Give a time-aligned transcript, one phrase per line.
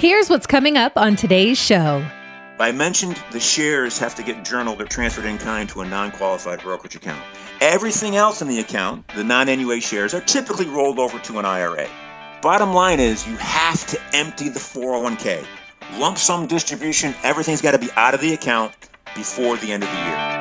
[0.00, 2.02] Here's what's coming up on today's show.
[2.58, 6.10] I mentioned the shares have to get journaled or transferred in kind to a non
[6.10, 7.22] qualified brokerage account.
[7.60, 11.44] Everything else in the account, the non NUA shares, are typically rolled over to an
[11.44, 11.86] IRA.
[12.40, 15.44] Bottom line is you have to empty the 401k.
[15.98, 18.72] Lump sum distribution, everything's got to be out of the account
[19.14, 20.40] before the end of the year.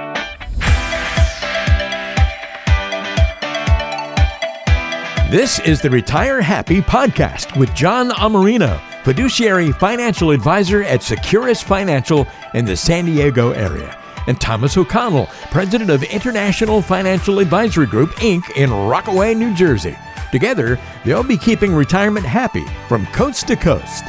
[5.30, 12.28] This is the Retire Happy podcast with John Amarino, fiduciary financial advisor at Securus Financial
[12.54, 18.44] in the San Diego area, and Thomas O'Connell, president of International Financial Advisory Group, Inc.,
[18.56, 19.98] in Rockaway, New Jersey.
[20.32, 24.04] Together, they'll be keeping retirement happy from coast to coast.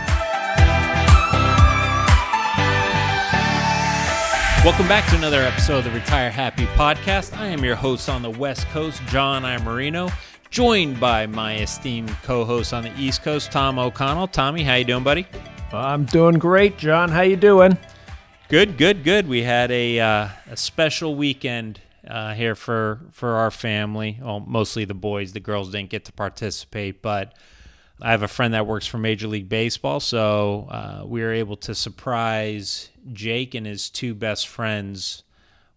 [4.62, 7.34] Welcome back to another episode of the Retire Happy podcast.
[7.38, 10.12] I am your host on the West Coast, John Imarino
[10.50, 14.26] joined by my esteemed co-host on the East Coast, Tom O'Connell.
[14.26, 15.26] Tommy, how you doing, buddy?
[15.72, 17.08] I'm doing great, John.
[17.08, 17.78] How you doing?
[18.48, 19.28] Good, good, good.
[19.28, 24.18] We had a uh, a special weekend uh, here for for our family.
[24.20, 25.32] Well, mostly the boys.
[25.32, 27.32] The girls didn't get to participate, but
[28.02, 31.56] I have a friend that works for Major League Baseball, so uh, we were able
[31.58, 35.22] to surprise Jake and his two best friends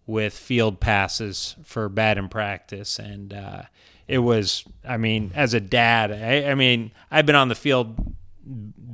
[0.06, 3.62] with field passes for batting practice, and uh,
[4.06, 8.14] it was i mean as a dad i, I mean i've been on the field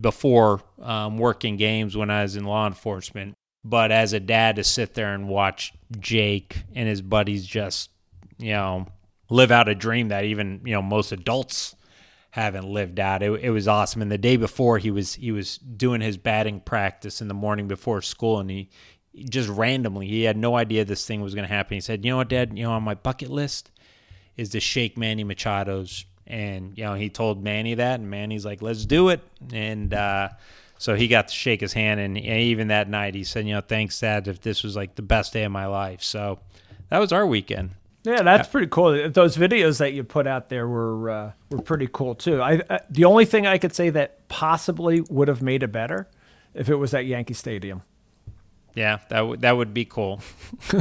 [0.00, 3.34] before um, working games when i was in law enforcement.
[3.62, 7.90] But as a dad to sit there and watch jake and his buddies just
[8.38, 8.86] you know
[9.28, 11.76] live out a dream that even you know most adults
[12.30, 13.22] haven't lived out.
[13.22, 14.02] It, it was awesome.
[14.02, 17.68] And the day before he was he was doing his batting practice in the morning
[17.68, 18.70] before school and he
[19.28, 21.74] just randomly he had no idea this thing was going to happen.
[21.74, 22.56] He said you know what dad?
[22.56, 23.70] You know on my bucket list
[24.40, 26.06] is to shake Manny Machado's.
[26.26, 29.20] And, you know, he told Manny that, and Manny's like, let's do it.
[29.52, 30.30] And uh,
[30.78, 32.00] so he got to shake his hand.
[32.00, 35.02] And even that night, he said, you know, thanks, Dad, if this was like the
[35.02, 36.02] best day of my life.
[36.02, 36.38] So
[36.88, 37.72] that was our weekend.
[38.02, 39.10] Yeah, that's pretty cool.
[39.10, 42.40] Those videos that you put out there were uh, were pretty cool too.
[42.40, 46.08] I, I the only thing I could say that possibly would have made it better
[46.54, 47.82] if it was at Yankee Stadium.
[48.74, 50.22] Yeah, that would that would be cool.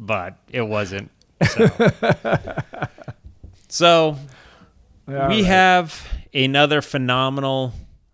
[0.00, 1.12] but it wasn't.
[1.44, 1.68] So,
[3.68, 4.16] so
[5.06, 5.44] we right.
[5.44, 7.72] have another phenomenal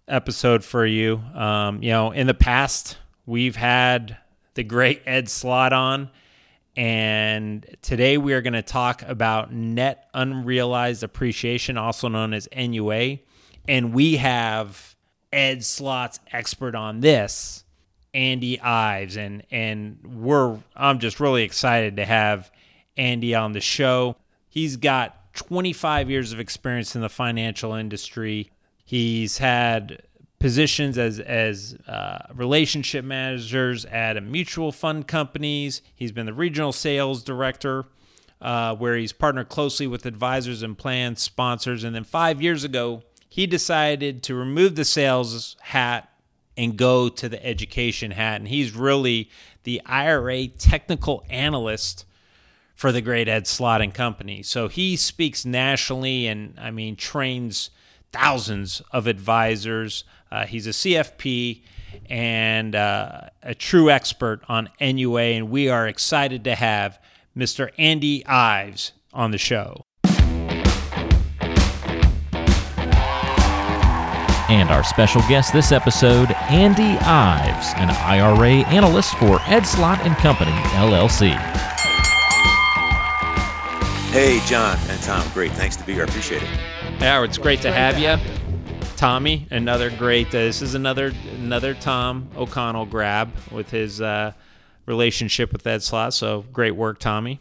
[0.08, 1.22] episode for you.
[1.34, 4.16] Um, you know, in the past, we've had
[4.54, 6.10] the great Ed Slott on,
[6.76, 13.18] and today we are going to talk about net unrealized appreciation, also known as NUA.
[13.68, 14.96] And we have
[15.32, 17.64] Ed Slott's expert on this,
[18.12, 22.50] Andy Ives, and and we're I'm just really excited to have
[22.96, 24.16] Andy on the show.
[24.48, 28.50] He's got 25 years of experience in the financial industry.
[28.84, 30.02] He's had
[30.38, 35.82] positions as as uh, relationship managers at a mutual fund companies.
[35.94, 37.86] He's been the regional sales director,
[38.40, 41.84] uh, where he's partnered closely with advisors and plan sponsors.
[41.84, 46.10] And then five years ago, he decided to remove the sales hat
[46.56, 48.40] and go to the education hat.
[48.40, 49.30] And he's really
[49.62, 52.04] the IRA technical analyst
[52.82, 54.42] for the great Ed Slott and Company.
[54.42, 57.70] So he speaks nationally and, I mean, trains
[58.10, 60.02] thousands of advisors.
[60.32, 61.62] Uh, he's a CFP
[62.10, 66.98] and uh, a true expert on NUA, and we are excited to have
[67.36, 67.70] Mr.
[67.78, 69.84] Andy Ives on the show.
[74.48, 80.16] And our special guest this episode, Andy Ives, an IRA analyst for Ed Slott and
[80.16, 81.71] Company, LLC.
[84.12, 85.52] Hey, John and Tom, great.
[85.52, 86.02] Thanks to be here.
[86.02, 86.48] I appreciate it.
[87.00, 88.18] Yeah, it's great to have you.
[88.98, 90.26] Tommy, another great.
[90.28, 94.32] Uh, this is another another Tom O'Connell grab with his uh,
[94.84, 96.12] relationship with Ed Slott.
[96.12, 97.40] So great work, Tommy.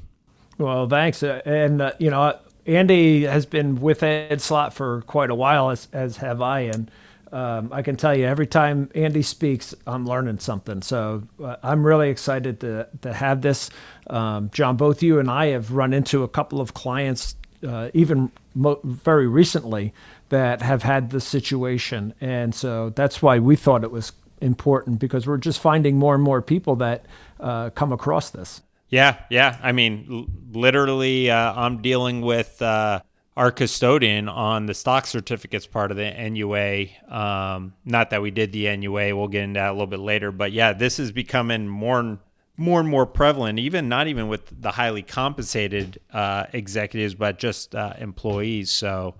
[0.57, 1.21] Well, thanks.
[1.23, 5.71] Uh, and uh, you know, Andy has been with Ed Slott for quite a while,
[5.71, 6.89] as as have I, and
[7.31, 10.81] um, I can tell you every time Andy speaks, I'm learning something.
[10.81, 13.69] So uh, I'm really excited to, to have this.
[14.07, 17.35] Um, John, both you and I have run into a couple of clients,
[17.65, 19.93] uh, even mo- very recently,
[20.29, 22.13] that have had this situation.
[22.21, 24.11] And so that's why we thought it was
[24.41, 27.05] important because we're just finding more and more people that
[27.39, 28.61] uh, come across this.
[28.89, 29.57] Yeah, yeah.
[29.63, 33.01] I mean, l- literally, uh, I'm dealing with uh,
[33.37, 36.87] our custodian on the stock certificates part of the NUA.
[37.13, 40.31] Um, not that we did the NUA, we'll get into that a little bit later.
[40.31, 42.19] But yeah, this is becoming more and
[42.57, 47.73] more and more prevalent, even not even with the highly compensated uh, executives, but just
[47.73, 48.69] uh, employees.
[48.69, 49.15] So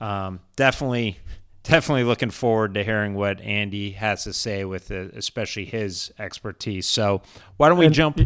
[0.00, 1.18] um, definitely,
[1.64, 6.86] definitely looking forward to hearing what Andy has to say with uh, especially his expertise.
[6.86, 7.20] So
[7.56, 8.20] why don't we And- jump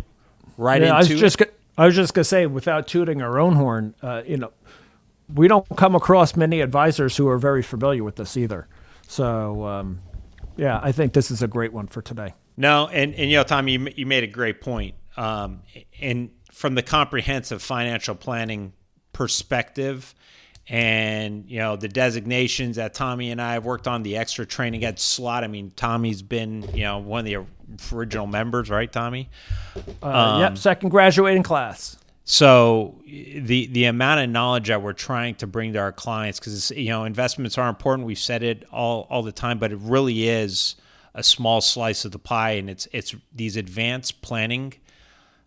[0.58, 1.56] right Yeah, I was into just it?
[1.78, 4.52] I was just gonna say, without tooting our own horn, uh, you know,
[5.34, 8.68] we don't come across many advisors who are very familiar with this either.
[9.06, 10.00] So, um,
[10.56, 12.34] yeah, I think this is a great one for today.
[12.56, 14.94] No, and and you know, Tom, you you made a great point.
[15.16, 15.62] Um,
[16.00, 18.72] and from the comprehensive financial planning
[19.12, 20.14] perspective,
[20.68, 24.84] and you know the designations that Tommy and I have worked on, the extra training
[24.84, 25.42] Ed Slott.
[25.42, 27.38] I mean, Tommy's been you know one of the
[27.94, 29.30] original members, right, Tommy?
[30.02, 31.96] Uh, yep, second graduating class.
[32.30, 36.70] So the the amount of knowledge that we're trying to bring to our clients, because
[36.70, 38.06] you know investments are important.
[38.06, 40.76] We've said it all all the time, but it really is
[41.12, 44.74] a small slice of the pie, and it's it's these advanced planning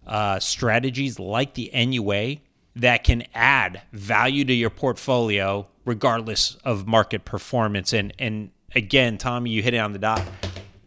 [0.05, 2.41] uh, strategies like the NUA
[2.75, 7.93] that can add value to your portfolio regardless of market performance.
[7.93, 10.21] And and again, Tommy, you hit it on the dot.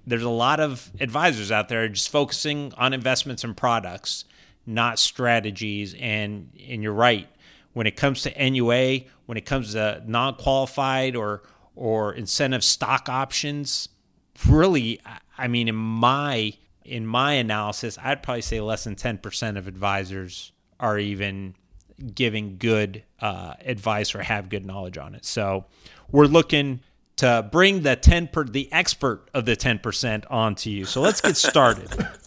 [0.06, 4.26] There's a lot of advisors out there just focusing on investments and products,
[4.66, 5.94] not strategies.
[5.94, 7.28] And and you're right.
[7.72, 11.42] When it comes to NUA, when it comes to non-qualified or
[11.74, 13.88] or incentive stock options,
[14.48, 15.00] really,
[15.38, 16.54] I- mean, in my
[16.84, 21.54] in my analysis, I'd probably say less than ten percent of advisors are even
[22.14, 25.24] giving good uh, advice or have good knowledge on it.
[25.24, 25.64] So
[26.10, 26.80] we're looking
[27.16, 30.84] to bring the ten per the expert of the ten percent onto you.
[30.86, 31.88] So let's get started.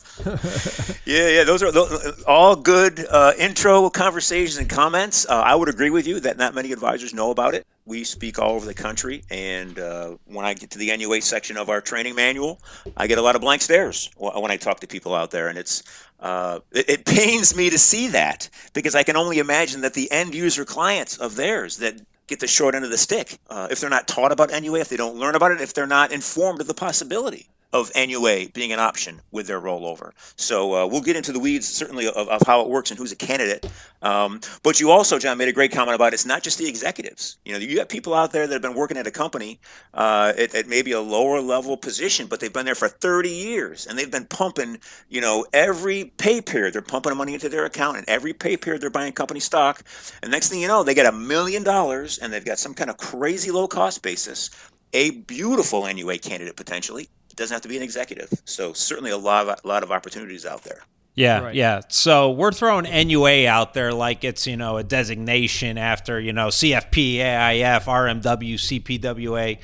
[1.10, 5.26] Yeah, yeah, those are those, all good uh, intro conversations and comments.
[5.28, 7.66] Uh, I would agree with you that not many advisors know about it.
[7.88, 11.58] We speak all over the country, and uh, when I get to the NUA section
[11.58, 12.62] of our training manual,
[12.96, 15.58] I get a lot of blank stares when I talk to people out there, and
[15.58, 15.82] it's
[16.20, 20.12] uh, it, it pains me to see that because I can only imagine that the
[20.12, 23.80] end user clients of theirs that get the short end of the stick uh, if
[23.80, 26.62] they're not taught about NUA, if they don't learn about it, if they're not informed
[26.62, 30.12] of the possibility of NUA being an option with their rollover.
[30.36, 33.12] So uh, we'll get into the weeds certainly of, of how it works and who's
[33.12, 33.70] a candidate.
[34.02, 37.38] Um, but you also, John, made a great comment about it's not just the executives.
[37.46, 39.60] You know, you got people out there that have been working at a company
[39.94, 43.86] uh, at, at maybe a lower level position, but they've been there for 30 years
[43.86, 44.80] and they've been pumping,
[45.10, 48.82] you know, every pay period they're pumping money into their account, and every pay period
[48.82, 49.84] they're buying company stock.
[50.24, 52.90] And next thing you know, they get a million dollars and they've got some kind
[52.90, 54.50] of crazy low cost basis.
[54.94, 58.30] A beautiful NUA candidate potentially doesn't have to be an executive.
[58.46, 60.82] So certainly a lot of a lot of opportunities out there.
[61.16, 61.56] Yeah, Right.
[61.56, 61.82] yeah.
[61.90, 66.48] So we're throwing NUA out there like it's you know a designation after you know
[66.48, 69.58] CFP, AIF, RMW, CPWA.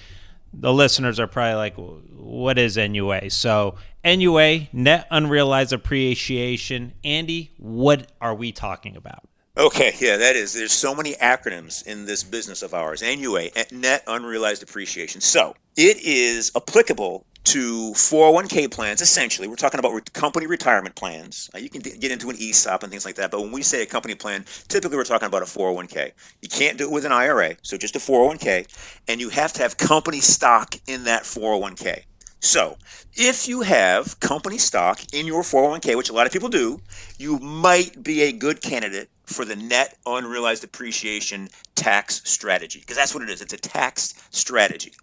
[0.58, 6.94] The listeners are probably like, "What is NUA?" So NUA, net unrealized appreciation.
[7.04, 9.24] Andy, what are we talking about?
[9.58, 10.54] Okay, yeah, that is.
[10.54, 13.02] There's so many acronyms in this business of ours.
[13.02, 15.22] NUA, net unrealized appreciation.
[15.22, 19.02] So it is applicable to 401k plans.
[19.02, 21.50] Essentially, we're talking about company retirement plans.
[21.54, 23.62] Uh, you can d- get into an ESOP and things like that, but when we
[23.62, 26.12] say a company plan, typically we're talking about a 401k.
[26.42, 28.68] You can't do it with an IRA, so just a 401k,
[29.08, 32.04] and you have to have company stock in that 401k.
[32.40, 32.78] So,
[33.14, 36.80] if you have company stock in your 401k, which a lot of people do,
[37.18, 43.14] you might be a good candidate for the net unrealized appreciation tax strategy because that's
[43.14, 43.42] what it is.
[43.42, 44.94] It's a tax strategy.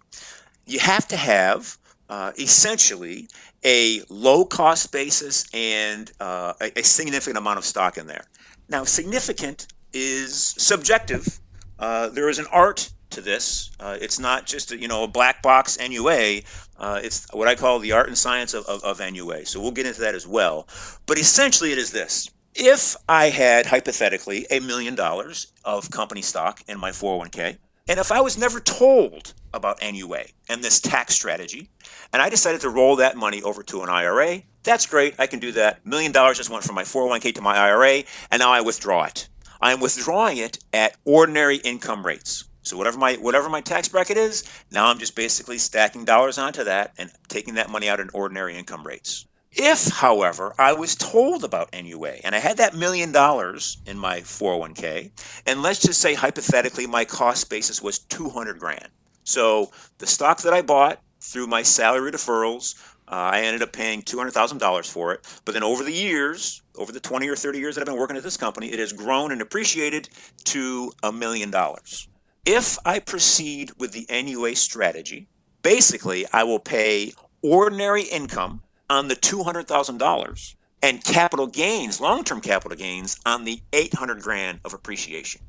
[0.65, 1.77] You have to have
[2.09, 3.27] uh, essentially
[3.65, 8.25] a low cost basis and uh, a, a significant amount of stock in there.
[8.69, 11.39] Now, significant is subjective.
[11.79, 13.71] Uh, there is an art to this.
[13.79, 16.41] Uh, it's not just a, you know a black box NUA.
[16.77, 19.45] Uh, it's what I call the art and science of, of, of NUA.
[19.45, 20.67] So we'll get into that as well.
[21.05, 26.61] But essentially, it is this: if I had hypothetically a million dollars of company stock
[26.67, 31.69] in my 401k, and if I was never told about NUA and this tax strategy,
[32.11, 35.15] and I decided to roll that money over to an IRA, that's great.
[35.19, 35.85] I can do that.
[35.85, 39.27] Million dollars just went from my 401k to my IRA, and now I withdraw it.
[39.61, 42.45] I am withdrawing it at ordinary income rates.
[42.63, 46.63] So whatever my whatever my tax bracket is, now I'm just basically stacking dollars onto
[46.63, 49.25] that and taking that money out at ordinary income rates.
[49.55, 54.21] If, however, I was told about NUA and I had that million dollars in my
[54.21, 55.11] 401k,
[55.45, 58.87] and let's just say hypothetically my cost basis was 200 grand.
[59.23, 62.73] So the stock that I bought through my salary deferrals,
[63.07, 65.41] uh, I ended up paying $200,000 for it.
[65.45, 68.17] But then over the years, over the 20 or 30 years that I've been working
[68.17, 70.09] at this company, it has grown and appreciated
[70.45, 72.07] to a million dollars.
[72.43, 75.27] If I proceed with the NUA strategy,
[75.61, 83.19] basically I will pay ordinary income on the $200,000 and capital gains, long-term capital gains
[83.25, 85.41] on the 800 grand of appreciation.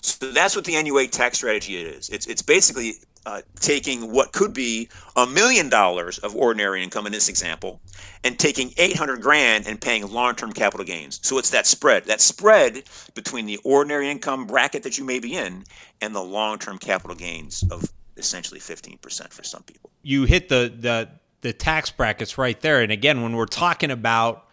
[0.00, 2.10] So that's what the NUA tax strategy is.
[2.10, 7.12] It's it's basically uh, taking what could be a million dollars of ordinary income in
[7.12, 7.80] this example
[8.22, 11.20] and taking 800 grand and paying long-term capital gains.
[11.22, 12.82] So it's that spread, that spread
[13.14, 15.64] between the ordinary income bracket that you may be in
[16.02, 19.90] and the long-term capital gains of essentially 15% for some people.
[20.02, 21.08] You hit the the
[21.44, 22.80] the tax brackets right there.
[22.80, 24.48] And again, when we're talking about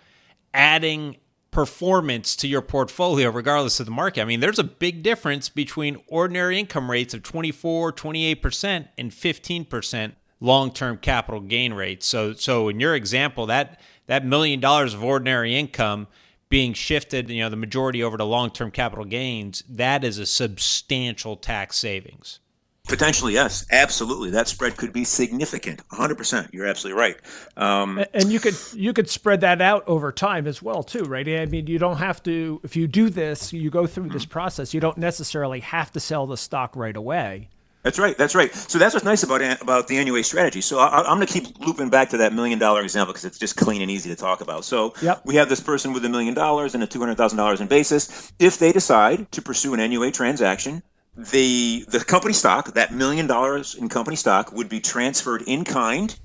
[0.53, 1.15] adding
[1.51, 4.21] performance to your portfolio regardless of the market.
[4.21, 10.13] I mean, there's a big difference between ordinary income rates of 24, 28% and 15%
[10.41, 12.05] long-term capital gain rates.
[12.05, 16.07] So so in your example, that that million dollars of ordinary income
[16.49, 21.37] being shifted, you know, the majority over to long-term capital gains, that is a substantial
[21.37, 22.40] tax savings.
[22.87, 24.31] Potentially, yes, absolutely.
[24.31, 25.87] That spread could be significant.
[25.89, 26.49] 100%.
[26.51, 27.15] You're absolutely right.
[27.55, 31.27] Um, and you could you could spread that out over time as well, too, right?
[31.27, 32.59] I mean, you don't have to.
[32.63, 34.73] If you do this, you go through this process.
[34.73, 37.49] You don't necessarily have to sell the stock right away.
[37.83, 38.15] That's right.
[38.15, 38.53] That's right.
[38.53, 40.61] So that's what's nice about about the NUA strategy.
[40.61, 43.39] So I, am going to keep looping back to that million dollar example because it's
[43.39, 44.65] just clean and easy to talk about.
[44.65, 45.21] So yep.
[45.25, 47.67] we have this person with a million dollars and a two hundred thousand dollars in
[47.67, 48.31] basis.
[48.37, 50.83] If they decide to pursue an NUA transaction,
[51.29, 56.17] the the company stock, that million dollars in company stock, would be transferred in kind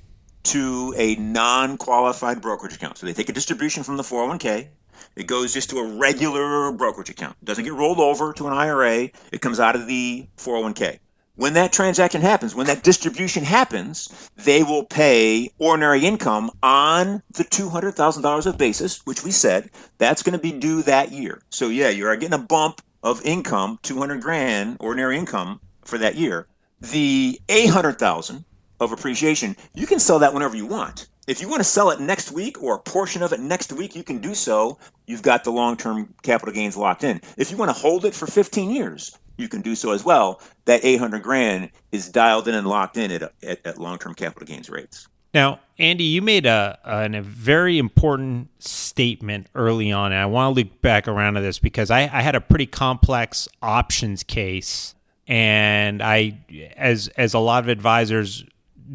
[0.45, 2.99] to a non-qualified brokerage account.
[2.99, 4.69] So they take a distribution from the 401k.
[5.17, 7.37] It goes just to a regular brokerage account.
[7.43, 9.11] It doesn't get rolled over to an IRA.
[9.33, 11.01] It comes out of the 401k.
[11.35, 17.45] When that transaction happens, when that distribution happens, they will pay ordinary income on the
[17.45, 21.43] $200,000 of basis, which we said that's going to be due that year.
[21.51, 26.17] So, yeah, you are getting a bump of income, 200 grand ordinary income for that
[26.17, 26.49] year.
[26.81, 28.45] The 800,000
[28.81, 31.07] of appreciation, you can sell that whenever you want.
[31.29, 33.95] If you want to sell it next week or a portion of it next week,
[33.95, 34.79] you can do so.
[35.07, 37.21] You've got the long term capital gains locked in.
[37.37, 40.41] If you want to hold it for 15 years, you can do so as well.
[40.65, 44.49] That 800 grand is dialed in and locked in at, at, at long term capital
[44.49, 45.07] gains rates.
[45.37, 50.57] Now, Andy, you made a, a, a, very important statement early on, and I want
[50.57, 54.95] to loop back around to this because I, I had a pretty complex options case,
[55.29, 56.39] and I,
[56.75, 58.47] as as a lot of advisors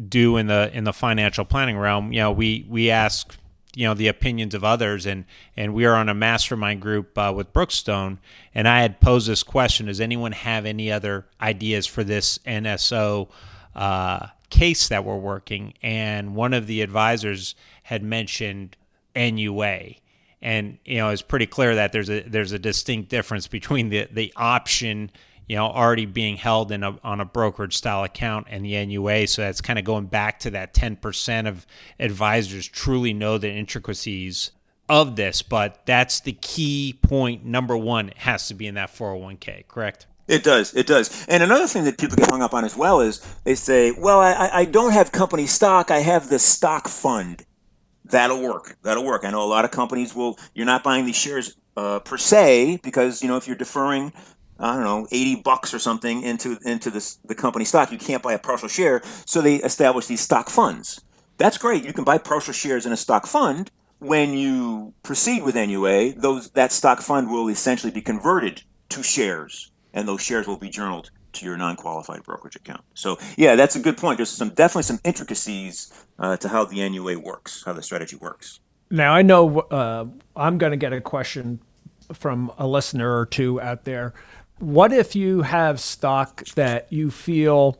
[0.08, 3.38] do in the in the financial planning realm, you know, we we ask
[3.76, 5.24] you know the opinions of others and
[5.56, 8.18] and we are on a mastermind group uh, with brookstone
[8.54, 13.30] and i had posed this question does anyone have any other ideas for this nso
[13.74, 17.54] uh, case that we're working, and one of the advisors
[17.84, 18.76] had mentioned
[19.16, 19.94] NUA.
[20.42, 24.08] And you know, it's pretty clear that there's a there's a distinct difference between the
[24.12, 25.10] the option,
[25.48, 29.26] you know, already being held in a on a brokerage style account and the NUA.
[29.28, 31.66] So that's kind of going back to that 10% of
[31.98, 34.50] advisors truly know the intricacies
[34.88, 37.44] of this, but that's the key point.
[37.44, 40.06] Number one, it has to be in that 401k, correct?
[40.28, 40.72] It does.
[40.74, 41.26] It does.
[41.28, 44.20] And another thing that people get hung up on as well is they say, well,
[44.20, 45.90] I, I don't have company stock.
[45.90, 47.44] I have the stock fund.
[48.04, 48.76] That'll work.
[48.82, 49.24] That'll work.
[49.24, 52.80] I know a lot of companies will, you're not buying these shares uh, per se
[52.82, 54.12] because, you know, if you're deferring,
[54.60, 58.22] I don't know, 80 bucks or something into, into this, the company stock, you can't
[58.22, 59.02] buy a partial share.
[59.26, 61.00] So they establish these stock funds.
[61.38, 61.84] That's great.
[61.84, 63.70] You can buy partial shares in a stock fund.
[63.98, 69.71] When you proceed with NUA, those, that stock fund will essentially be converted to shares
[69.94, 72.82] and those shares will be journaled to your non-qualified brokerage account.
[72.94, 74.18] So yeah, that's a good point.
[74.18, 78.60] There's some definitely some intricacies uh, to how the NUA works, how the strategy works.
[78.90, 80.06] Now I know uh,
[80.36, 81.60] I'm going to get a question
[82.12, 84.12] from a listener or two out there.
[84.58, 87.78] What if you have stock that you feel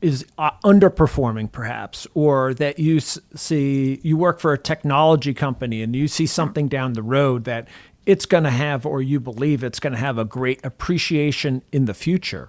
[0.00, 5.96] is uh, underperforming perhaps or that you see you work for a technology company and
[5.96, 7.66] you see something down the road that
[8.06, 11.86] it's going to have, or you believe it's going to have a great appreciation in
[11.86, 12.48] the future.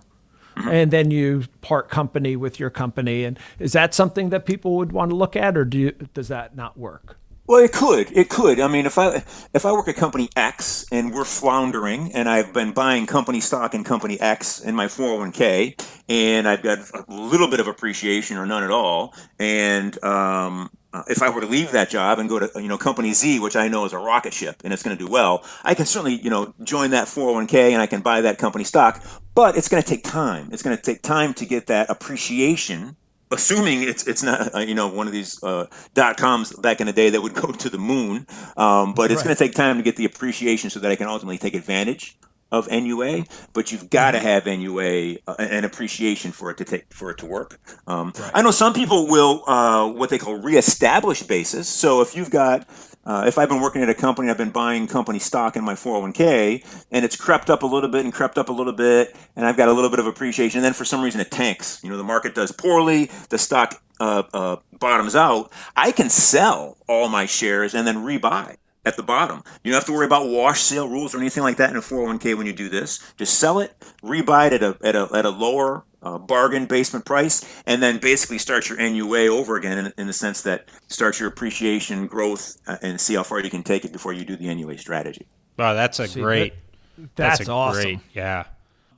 [0.58, 3.26] And then you part company with your company.
[3.26, 6.30] And is that something that people would want to look at, or do you, does
[6.30, 7.18] that not work?
[7.48, 8.12] Well, it could.
[8.12, 8.60] It could.
[8.60, 12.54] I mean, if I if I work at company X and we're floundering, and I've
[12.54, 17.48] been buying company stock in company X in my 401k, and I've got a little
[17.48, 21.72] bit of appreciation or none at all, and um, uh, if I were to leave
[21.72, 24.34] that job and go to you know company Z, which I know is a rocket
[24.34, 27.72] ship and it's going to do well, I can certainly you know join that 401k
[27.72, 29.04] and I can buy that company stock.
[29.34, 30.50] But it's going to take time.
[30.54, 32.96] It's going to take time to get that appreciation.
[33.32, 36.88] Assuming it's it's not uh, you know one of these uh, dot coms back in
[36.88, 38.26] the day that would go to the moon,
[38.56, 39.26] um, but it's right.
[39.26, 42.18] going to take time to get the appreciation so that I can ultimately take advantage
[42.52, 46.94] of NUA, but you've got to have NUA uh, an appreciation for it to take
[46.94, 47.60] for it to work.
[47.88, 48.32] Um, right.
[48.36, 51.68] I know some people will uh, what they call reestablish basis.
[51.68, 52.68] So if you've got
[53.06, 55.76] uh, if I've been working at a company, I've been buying company stock in my
[55.76, 59.46] 401k, and it's crept up a little bit and crept up a little bit, and
[59.46, 60.60] I've got a little bit of appreciation.
[60.60, 61.80] And then for some reason it tanks.
[61.84, 65.52] You know, the market does poorly, the stock uh, uh, bottoms out.
[65.76, 69.44] I can sell all my shares and then rebuy at the bottom.
[69.64, 71.82] You don't have to worry about wash sale rules or anything like that in a
[71.82, 73.00] 401k when you do this.
[73.18, 73.74] Just sell it,
[74.04, 77.98] rebuy it at a at a, at a lower uh, bargain basement price, and then
[77.98, 82.58] basically start your NUA over again in, in the sense that start your appreciation growth
[82.68, 85.26] uh, and see how far you can take it before you do the NUA strategy.
[85.58, 86.54] Wow, that's a see, great.
[86.98, 87.82] That, that's, that's awesome.
[87.82, 88.46] Great, yeah.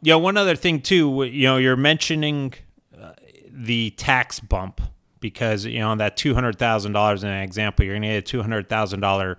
[0.01, 0.15] Yeah.
[0.15, 2.53] One other thing too, you know, you're mentioning
[2.99, 3.13] uh,
[3.49, 4.81] the tax bump
[5.19, 8.17] because you know that two hundred thousand dollars in an example, you're going to get
[8.17, 9.37] a two hundred thousand dollar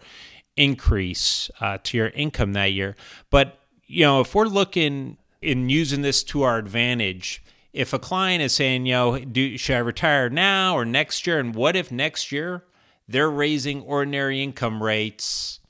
[0.58, 2.96] increase uh, to your income that year.
[3.30, 8.42] But you know, if we're looking in using this to our advantage, if a client
[8.42, 11.38] is saying, you know, do should I retire now or next year?
[11.38, 12.64] And what if next year
[13.06, 15.60] they're raising ordinary income rates,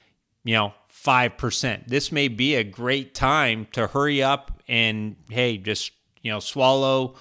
[0.43, 1.89] you know, five percent?
[1.89, 5.93] This may be a great time to hurry up and hey, just
[6.23, 7.15] you know, swallow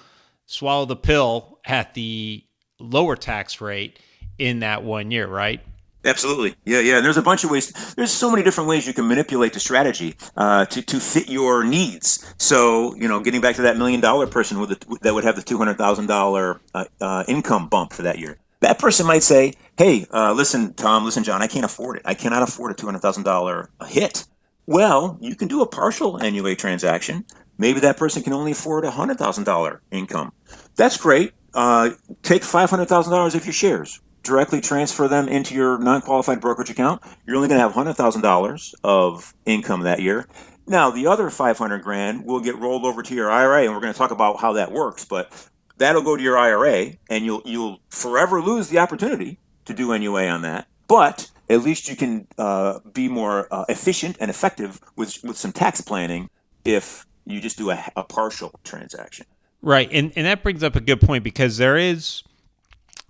[0.46, 2.42] swallow the pill at the
[2.80, 3.98] lower tax rate
[4.38, 5.60] in that one year, right?
[6.04, 6.96] Absolutely, yeah, yeah.
[6.96, 7.72] And there's a bunch of ways.
[7.96, 11.64] There's so many different ways you can manipulate the strategy uh, to to fit your
[11.64, 12.34] needs.
[12.38, 15.34] So you know, getting back to that million dollar person with the, that would have
[15.34, 16.54] the two hundred thousand uh,
[17.00, 18.38] uh, income bump for that year.
[18.60, 22.02] That person might say, "Hey, uh, listen, Tom, listen, John, I can't afford it.
[22.04, 24.24] I cannot afford a two hundred thousand dollar hit."
[24.66, 27.24] Well, you can do a partial NUA transaction.
[27.56, 30.32] Maybe that person can only afford a hundred thousand dollar income.
[30.76, 31.32] That's great.
[31.54, 31.90] Uh,
[32.22, 36.70] take five hundred thousand dollars of your shares directly transfer them into your non-qualified brokerage
[36.70, 40.26] account, you're only going to have hundred thousand dollars of income that year.
[40.66, 43.80] Now, the other five hundred grand will get rolled over to your IRA, and we're
[43.80, 45.04] going to talk about how that works.
[45.04, 45.32] But
[45.78, 50.26] that'll go to your IRA, and you'll you'll forever lose the opportunity to do NUA
[50.28, 50.68] on that.
[50.86, 55.52] But at least you can uh, be more uh, efficient and effective with with some
[55.52, 56.28] tax planning
[56.64, 59.26] if you just do a, a partial transaction.
[59.62, 62.22] Right, and and that brings up a good point because there is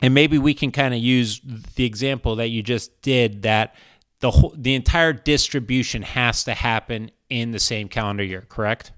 [0.01, 1.41] and maybe we can kind of use
[1.77, 3.75] the example that you just did that
[4.21, 8.93] the whole, the entire distribution has to happen in the same calendar year, correct?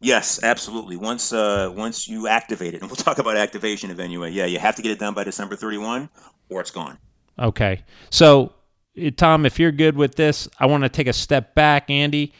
[0.00, 0.96] Yes, absolutely.
[0.96, 4.28] Once uh, once you activate it, and we'll talk about activation of NUA.
[4.28, 6.08] Yeah, you have to get it done by December 31
[6.48, 6.98] or it's gone.
[7.38, 7.82] Okay.
[8.10, 8.52] So,
[8.96, 12.32] eh, Tom, if you're good with this, I want to take a step back, Andy.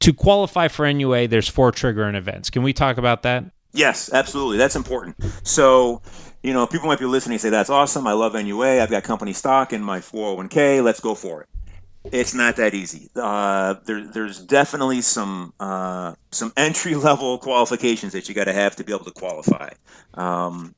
[0.00, 2.50] To qualify for NUA, there's four triggering events.
[2.50, 3.44] Can we talk about that?
[3.72, 4.58] Yes, absolutely.
[4.58, 5.16] That's important.
[5.42, 6.02] So,
[6.46, 8.06] you know, people might be listening and say, that's awesome.
[8.06, 8.80] I love NUA.
[8.80, 10.82] I've got company stock in my 401k.
[10.82, 11.48] Let's go for it.
[12.12, 13.10] It's not that easy.
[13.16, 18.76] Uh, there, there's definitely some uh, some entry level qualifications that you got to have
[18.76, 19.70] to be able to qualify.
[20.14, 20.76] Um,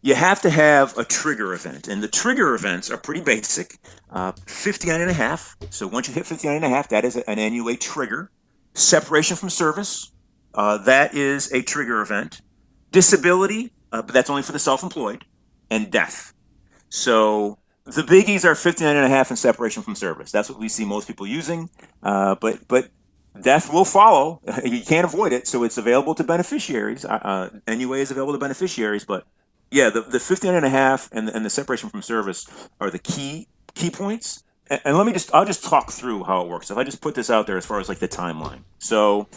[0.00, 3.78] you have to have a trigger event, and the trigger events are pretty basic.
[4.10, 5.56] Uh, 59 and a half.
[5.70, 8.30] So once you hit 59 and a half, that is an NUA trigger.
[8.74, 10.12] Separation from service,
[10.54, 12.42] uh, that is a trigger event.
[12.92, 15.24] Disability, uh, but that's only for the self-employed,
[15.70, 16.32] and death.
[16.88, 20.30] So the biggies are 59 and a half and separation from service.
[20.30, 21.70] That's what we see most people using.
[22.02, 22.90] Uh, but but
[23.40, 24.40] death will follow.
[24.64, 25.46] You can't avoid it.
[25.46, 27.04] So it's available to beneficiaries.
[27.04, 29.04] Uh, NUA uh, is available to beneficiaries.
[29.04, 29.26] But
[29.70, 32.46] yeah, the, the 59 and a half and the, and the separation from service
[32.80, 34.44] are the key key points.
[34.68, 36.70] And, and let me just I'll just talk through how it works.
[36.70, 38.62] If I just put this out there as far as like the timeline.
[38.78, 39.28] So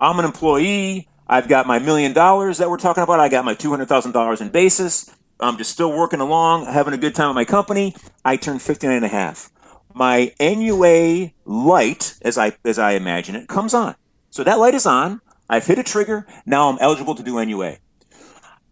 [0.00, 1.08] I'm an employee.
[1.28, 3.20] I've got my million dollars that we're talking about.
[3.20, 5.14] I got my $200,000 in basis.
[5.40, 7.94] I'm just still working along, having a good time at my company.
[8.24, 9.50] I turn 59 and a half.
[9.94, 13.94] My NUA light, as I, as I imagine it, comes on.
[14.30, 15.20] So that light is on.
[15.48, 16.26] I've hit a trigger.
[16.46, 17.76] Now I'm eligible to do NUA.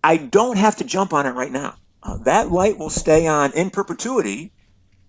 [0.03, 1.77] I don't have to jump on it right now.
[2.03, 4.53] Uh, that light will stay on in perpetuity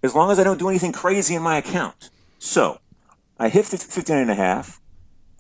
[0.04, 2.10] as long as I don't do anything crazy in my account.
[2.40, 2.80] So
[3.40, 4.82] I hit 59 and a half.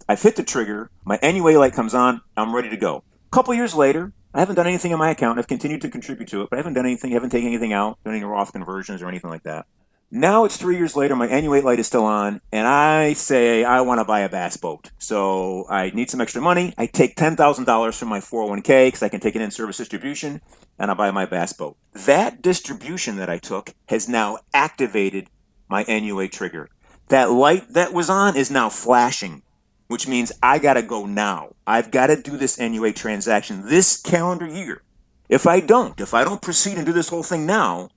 [0.10, 0.90] I've hit the trigger.
[1.04, 2.22] My NUA light comes on.
[2.38, 3.04] I'm ready to go.
[3.26, 5.38] A couple years later, I haven't done anything in my account.
[5.38, 7.74] I've continued to contribute to it, but I haven't done anything, I haven't taken anything
[7.74, 9.66] out, done any Roth conversions or anything like that.
[10.10, 13.82] Now it's three years later, my NUA light is still on, and I say I
[13.82, 14.92] want to buy a bass boat.
[14.98, 16.74] So I need some extra money.
[16.78, 20.40] I take $10,000 from my 401k because I can take it in service distribution,
[20.80, 21.76] and I buy my bass boat.
[21.92, 25.28] That distribution that I took has now activated
[25.68, 26.70] my NUA trigger.
[27.10, 29.42] That light that was on is now flashing
[29.88, 31.56] which means I got to go now.
[31.66, 34.84] I've got to do this NUA transaction this calendar year.
[35.30, 37.90] If I don't, if I don't proceed and do this whole thing now,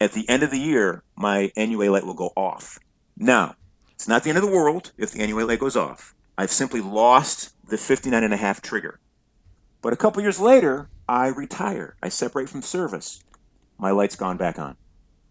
[0.00, 2.78] at the end of the year, my NUA light will go off.
[3.16, 3.56] Now,
[3.92, 6.14] it's not the end of the world if the NUA light goes off.
[6.36, 9.00] I've simply lost the 59 and a half trigger.
[9.82, 11.96] But a couple years later, I retire.
[12.02, 13.22] I separate from service.
[13.78, 14.76] My light's gone back on.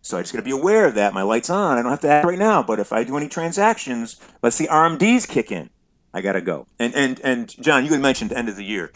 [0.07, 1.13] So I just got to be aware of that.
[1.13, 1.77] My light's on.
[1.77, 4.65] I don't have to act right now, but if I do any transactions, let's see
[4.65, 5.69] RMDs kick in.
[6.13, 6.65] I got to go.
[6.79, 8.93] And and and John, you had mentioned end of the year.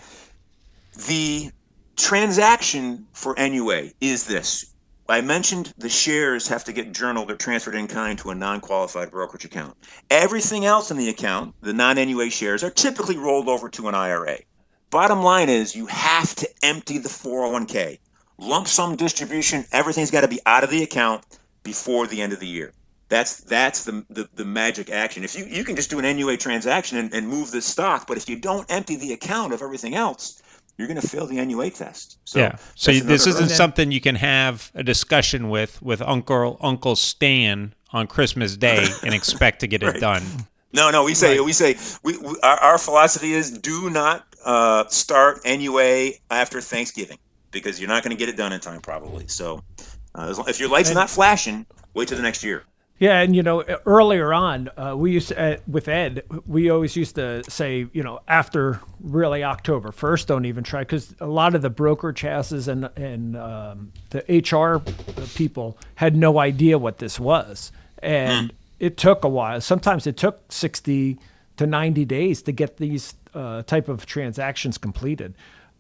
[1.08, 1.52] The
[1.98, 4.74] transaction for NUA is this.
[5.10, 8.62] I mentioned the shares have to get journaled or transferred in kind to a non
[8.62, 9.76] qualified brokerage account.
[10.10, 13.96] Everything else in the account, the non NUA shares, are typically rolled over to an
[13.96, 14.38] IRA.
[14.92, 18.00] Bottom line is you have to empty the 401k.
[18.42, 21.24] Lump sum distribution, everything's got to be out of the account
[21.64, 22.74] before the end of the year.
[23.08, 25.24] That's that's the, the, the magic action.
[25.24, 28.18] If you, you can just do an NUA transaction and, and move the stock, but
[28.18, 30.42] if you don't empty the account of everything else,
[30.78, 32.18] you're going to fail the NUA test.
[32.26, 32.56] So yeah.
[32.74, 38.08] So this isn't something you can have a discussion with with Uncle Uncle Stan on
[38.08, 39.96] Christmas Day and expect to get right.
[39.96, 40.24] it done.
[40.74, 41.04] No, no.
[41.04, 41.46] We say right.
[41.46, 47.20] we say we, we our, our, philosophy is do not uh, start NUA after Thanksgiving
[47.52, 49.28] because you're not going to get it done in time probably.
[49.28, 49.62] So
[50.16, 52.64] uh, if your light's not flashing, wait till the next year.
[53.02, 56.96] Yeah, and you know, earlier on, uh, we used to, uh, with Ed, we always
[56.96, 61.56] used to say, you know, after really October first, don't even try because a lot
[61.56, 64.88] of the broker chassis and and um, the HR
[65.34, 67.72] people had no idea what this was,
[68.04, 68.56] and mm.
[68.78, 69.60] it took a while.
[69.62, 71.18] Sometimes it took sixty
[71.58, 75.34] to ninety days to get these uh, type of transactions completed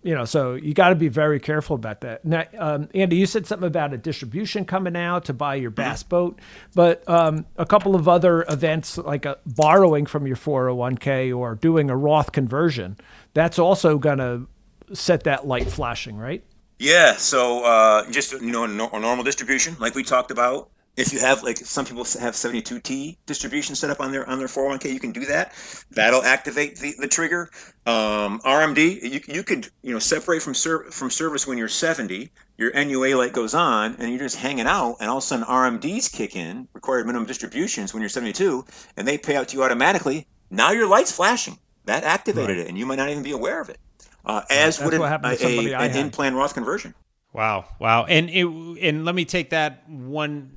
[0.03, 2.25] you know, so you got to be very careful about that.
[2.25, 6.01] Now, um, Andy, you said something about a distribution coming out to buy your bass
[6.01, 6.09] mm-hmm.
[6.09, 6.39] boat,
[6.73, 11.89] but um, a couple of other events like a, borrowing from your 401k or doing
[11.89, 12.97] a Roth conversion,
[13.33, 14.47] that's also going to
[14.93, 16.43] set that light flashing, right?
[16.79, 17.15] Yeah.
[17.17, 18.67] So uh, just you know, a
[18.99, 23.75] normal distribution, like we talked about, if you have like some people have 72t distribution
[23.75, 25.53] set up on their on their 401k you can do that.
[25.91, 27.49] That'll activate the, the trigger.
[27.85, 32.31] Um, rmd you, you could you know separate from ser- from service when you're 70
[32.57, 35.45] your nua light goes on and you're just hanging out and all of a sudden
[35.45, 38.65] rmds kick in required minimum distributions when you're 72
[38.97, 40.27] and they pay out to you automatically.
[40.49, 41.57] Now your light's flashing.
[41.85, 42.65] That activated right.
[42.65, 43.79] it and you might not even be aware of it.
[44.23, 46.93] Uh, as would an, a, a, an in-plan roth conversion.
[47.33, 50.51] Wow, wow, and it, and let me take that one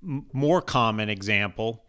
[0.00, 1.84] more common example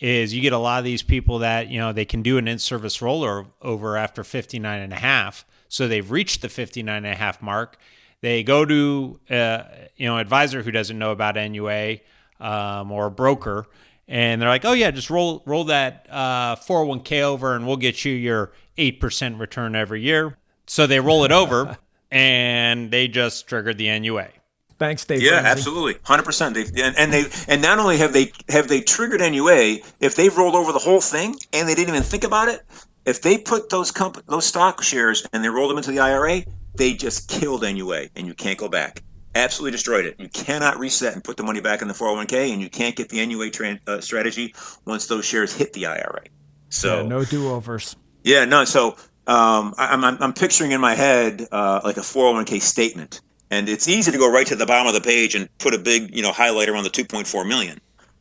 [0.00, 2.48] is you get a lot of these people that you know they can do an
[2.48, 5.44] in-service rollover after 59 and a half.
[5.68, 7.78] So they've reached the 59 and a half mark.
[8.20, 9.62] They go to uh,
[9.96, 12.00] you know advisor who doesn't know about nua
[12.40, 13.66] um, or a broker
[14.06, 18.04] and they're like oh yeah just roll roll that uh, 401k over and we'll get
[18.04, 20.36] you your 8% return every year.
[20.66, 21.78] So they roll it over
[22.10, 24.30] and they just triggered the nua
[24.78, 25.22] Thanks, Dave.
[25.22, 25.48] Yeah, Ramsey.
[25.48, 26.54] absolutely, hundred percent.
[26.54, 30.36] They and, and they and not only have they have they triggered NUA, if they've
[30.36, 32.62] rolled over the whole thing and they didn't even think about it,
[33.04, 36.42] if they put those comp- those stock shares and they rolled them into the IRA,
[36.74, 39.02] they just killed NUA, and you can't go back.
[39.36, 40.14] Absolutely destroyed it.
[40.18, 43.08] You cannot reset and put the money back in the 401k, and you can't get
[43.08, 46.24] the NUA tra- uh, strategy once those shares hit the IRA.
[46.68, 47.96] So yeah, no do overs.
[48.22, 48.64] Yeah, no.
[48.64, 53.20] So um, I, am I'm, I'm picturing in my head uh, like a 401k statement
[53.50, 55.78] and it's easy to go right to the bottom of the page and put a
[55.78, 57.80] big, you know, highlighter on the 2.4 million.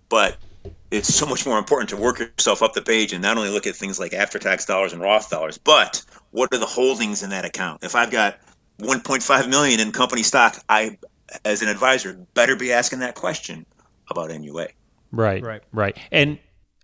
[0.09, 0.37] But
[0.91, 3.65] it's so much more important to work yourself up the page and not only look
[3.65, 7.29] at things like after tax dollars and Roth dollars, but what are the holdings in
[7.31, 7.83] that account?
[7.83, 8.37] If I've got
[8.79, 10.97] 1.5 million in company stock, I,
[11.45, 13.65] as an advisor, better be asking that question
[14.09, 14.67] about NUA.
[15.11, 15.97] Right, right, right.
[16.11, 16.39] And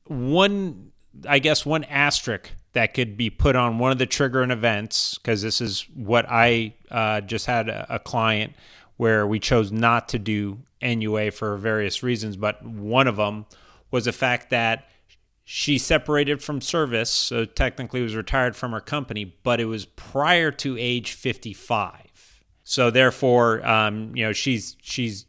[0.05, 0.91] one,
[1.27, 5.41] I guess, one asterisk that could be put on one of the triggering events because
[5.41, 8.53] this is what I uh, just had a, a, client
[8.97, 13.45] where we chose not to do NUA for various reasons, but one of them
[13.91, 14.87] was the fact that
[15.43, 20.51] she separated from service, so technically was retired from her company, but it was prior
[20.51, 22.43] to age 55.
[22.63, 25.25] So therefore, um, you know, she's she's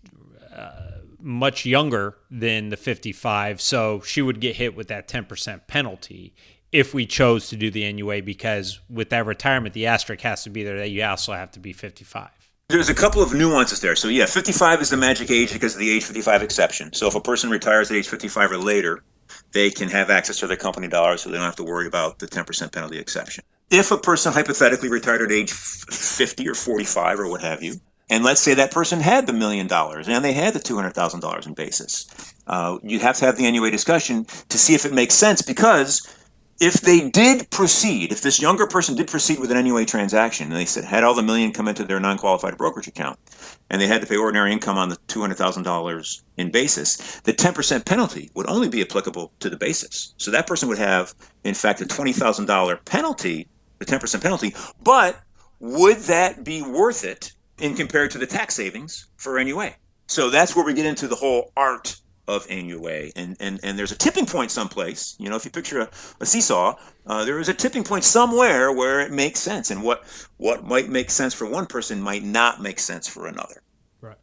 [0.54, 6.34] uh, much younger than the 55, so she would get hit with that 10% penalty
[6.72, 10.50] if we chose to do the NUA because with that retirement, the asterisk has to
[10.50, 12.30] be there that you also have to be 55.
[12.68, 13.96] There's a couple of nuances there.
[13.96, 16.92] So, yeah, 55 is the magic age because of the age 55 exception.
[16.92, 19.02] So, if a person retires at age 55 or later,
[19.52, 22.20] they can have access to their company dollars so they don't have to worry about
[22.20, 23.42] the 10% penalty exception.
[23.70, 27.74] If a person hypothetically retired at age 50 or 45 or what have you,
[28.08, 31.54] and let's say that person had the million dollars and they had the $200,000 in
[31.54, 35.42] basis, uh, you have to have the NUA discussion to see if it makes sense
[35.42, 36.08] because
[36.60, 40.56] if they did proceed, if this younger person did proceed with an NUA transaction, and
[40.56, 43.18] they said had all the million come into their non-qualified brokerage account,
[43.70, 47.20] and they had to pay ordinary income on the two hundred thousand dollars in basis,
[47.20, 50.14] the ten percent penalty would only be applicable to the basis.
[50.18, 54.22] So that person would have, in fact, a twenty thousand dollar penalty, the ten percent
[54.22, 54.54] penalty.
[54.82, 55.18] But
[55.60, 59.72] would that be worth it in compared to the tax savings for NUA?
[60.08, 61.96] So that's where we get into the whole art
[62.30, 63.10] of NUA.
[63.16, 65.16] And, and, and there's a tipping point someplace.
[65.18, 65.90] You know, if you picture a,
[66.20, 69.70] a seesaw, uh, there is a tipping point somewhere where it makes sense.
[69.70, 70.04] And what,
[70.36, 73.62] what might make sense for one person might not make sense for another.
[74.00, 74.16] Right.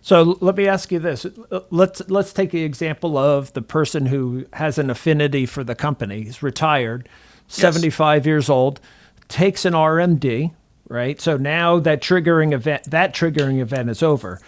[0.00, 1.26] So let me ask you this.
[1.70, 6.22] Let's let's take the example of the person who has an affinity for the company.
[6.22, 7.08] He's retired,
[7.48, 7.56] yes.
[7.56, 8.80] 75 years old,
[9.26, 10.52] takes an RMD,
[10.88, 11.20] right?
[11.20, 14.40] So now that triggering event that triggering event is over.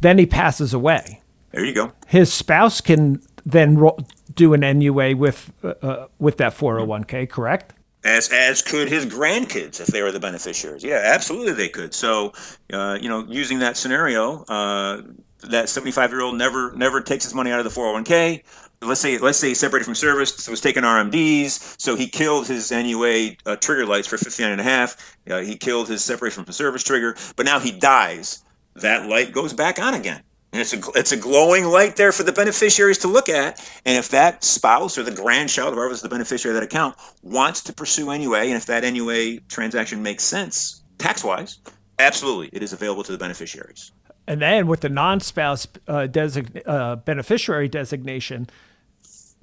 [0.00, 1.92] Then he passes away there you go.
[2.06, 3.98] His spouse can then ro-
[4.34, 7.72] do an NUA with uh, uh with that 401k, correct?
[8.04, 10.84] As as could his grandkids if they were the beneficiaries.
[10.84, 11.94] Yeah, absolutely they could.
[11.94, 12.32] So,
[12.72, 15.02] uh, you know, using that scenario, uh,
[15.40, 18.42] that 75 year old never never takes his money out of the 401k.
[18.82, 22.46] Let's say let's say he separated from service, so was taking RMDs, so he killed
[22.46, 25.16] his NUA uh, trigger lights for 59 and a half.
[25.28, 28.44] Uh, he killed his separation from service trigger, but now he dies.
[28.74, 30.22] That light goes back on again.
[30.56, 33.62] And it's a, it's a glowing light there for the beneficiaries to look at.
[33.84, 37.60] And if that spouse or the grandchild, whoever is the beneficiary of that account, wants
[37.64, 41.58] to pursue NUA, and if that NUA transaction makes sense tax wise,
[41.98, 43.92] absolutely, it is available to the beneficiaries.
[44.26, 48.48] And then with the non spouse uh, design, uh, beneficiary designation,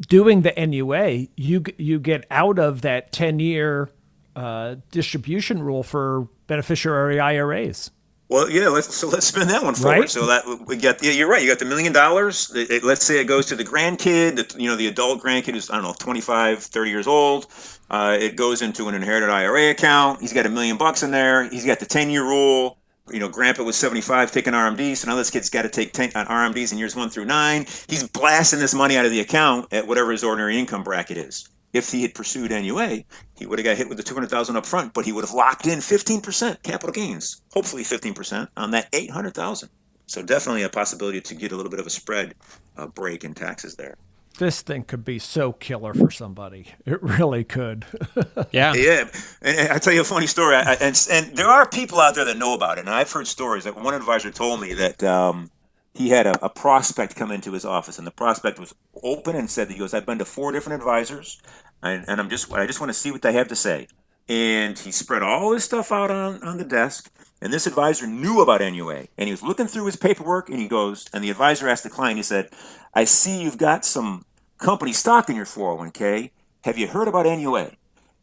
[0.09, 3.91] doing the NUA, you, you get out of that 10 year
[4.35, 7.91] uh, distribution rule for beneficiary IRAs.
[8.33, 8.69] Well, yeah.
[8.69, 9.99] Let's so let's spin that one forward.
[9.99, 10.09] Right?
[10.09, 11.03] So that we get.
[11.03, 11.43] Yeah, you're right.
[11.43, 12.51] You got the million dollars.
[12.81, 14.37] let's say it goes to the grandkid.
[14.37, 17.45] The, you know, the adult grandkid is I don't know 25, 30 years old.
[17.91, 20.19] Uh, it goes into an inherited IRA account.
[20.19, 21.47] He's got a million bucks in there.
[21.47, 22.79] He's got the ten year rule.
[23.11, 26.13] You know, Grandpa was 75 taking RMDs, so now this kid's got to take 10
[26.15, 27.67] on uh, RMDs in years one through nine.
[27.87, 31.49] He's blasting this money out of the account at whatever his ordinary income bracket is
[31.73, 33.03] if he had pursued NUA,
[33.43, 35.67] he would have got hit with the 200,000 up front, but he would have locked
[35.67, 39.67] in 15% capital gains, hopefully 15% on that 800,000.
[40.05, 42.35] So definitely a possibility to get a little bit of a spread
[42.77, 43.97] uh, break in taxes there.
[44.39, 46.67] This thing could be so killer for somebody.
[46.85, 47.85] It really could.
[48.51, 48.75] yeah.
[48.75, 49.09] Yeah.
[49.41, 50.55] And, I tell you a funny story.
[50.55, 52.81] I, and, and there are people out there that know about it.
[52.81, 55.51] And I've heard stories that one advisor told me that um,
[55.93, 59.49] he had a, a, prospect come into his office, and the prospect was open and
[59.49, 61.41] said, that "He goes, I've been to four different advisors,
[61.83, 63.87] and, and I'm just I just want to see what they have to say."
[64.27, 68.41] And he spread all his stuff out on, on the desk, and this advisor knew
[68.41, 71.67] about NUA, and he was looking through his paperwork, and he goes, and the advisor
[71.67, 72.49] asked the client, he said,
[72.93, 74.25] "I see you've got some
[74.57, 76.31] company stock in your 401k.
[76.63, 77.71] Have you heard about NUA?"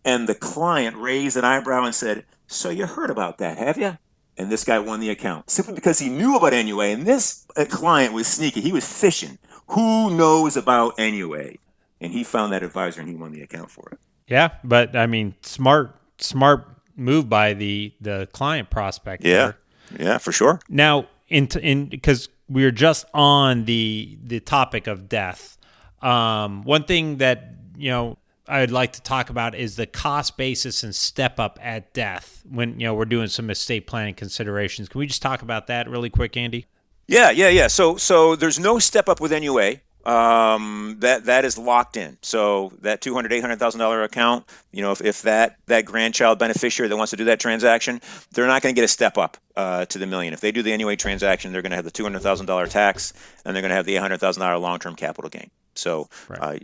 [0.05, 3.99] And the client raised an eyebrow and said, "So you heard about that, have you?"
[4.41, 6.87] and this guy won the account simply because he knew about NUA.
[6.87, 8.63] And this uh, client was sneaky.
[8.63, 9.39] He was fishing.
[9.69, 11.57] Who knows about NUA?
[12.01, 13.99] And he found that advisor and he won the account for it.
[14.27, 19.25] Yeah, but I mean, smart, smart move by the the client prospect.
[19.25, 19.53] Yeah,
[19.91, 20.07] there.
[20.07, 20.61] yeah, for sure.
[20.69, 25.59] Now, in in because we are just on the the topic of death.
[26.03, 30.83] Um, one thing that you know I'd like to talk about is the cost basis
[30.83, 34.89] and step up at death when you know we're doing some estate planning considerations.
[34.89, 36.67] Can we just talk about that really quick, Andy?
[37.07, 37.69] Yeah, yeah, yeah.
[37.69, 39.77] So so there's no step up with NUA.
[40.05, 42.17] Um, that that is locked in.
[42.23, 45.85] So that two hundred eight hundred thousand dollar account, you know, if, if that that
[45.85, 48.01] grandchild beneficiary that wants to do that transaction,
[48.33, 50.33] they're not going to get a step up uh, to the million.
[50.33, 52.67] If they do the NUA transaction, they're going to have the two hundred thousand dollar
[52.67, 53.13] tax,
[53.45, 55.51] and they're going to have the eight hundred thousand dollar long term capital gain.
[55.75, 56.41] So right.
[56.41, 56.59] uh,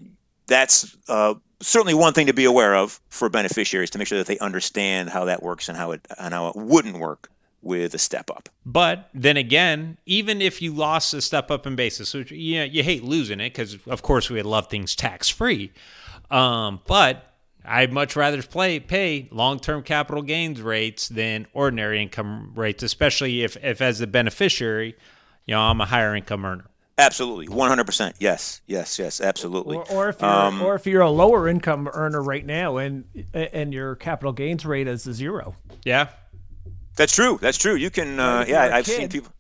[0.47, 4.27] that's uh, certainly one thing to be aware of for beneficiaries to make sure that
[4.27, 7.31] they understand how that works and how it and how it wouldn't work
[7.63, 8.49] with a step up.
[8.65, 12.65] But then again, even if you lost a step up in basis, which you know,
[12.65, 15.73] you hate losing it because of course we would love things tax free.
[16.31, 17.33] Um, but
[17.65, 23.43] I'd much rather play pay long term capital gains rates than ordinary income rates, especially
[23.43, 24.97] if, if as the beneficiary,
[25.47, 26.67] you know, I'm a higher income earner.
[26.99, 28.17] Absolutely, one hundred percent.
[28.21, 29.77] Yes, yes, yes, absolutely.
[29.77, 33.05] Or, or if you're um, or if you're a lower income earner right now and
[33.35, 35.57] and your capital gains rate is zero.
[35.85, 36.09] Yeah,
[36.97, 37.39] that's true.
[37.41, 37.75] That's true.
[37.75, 38.19] You can.
[38.19, 38.97] Uh, yeah, I've kid.
[38.97, 39.33] seen people.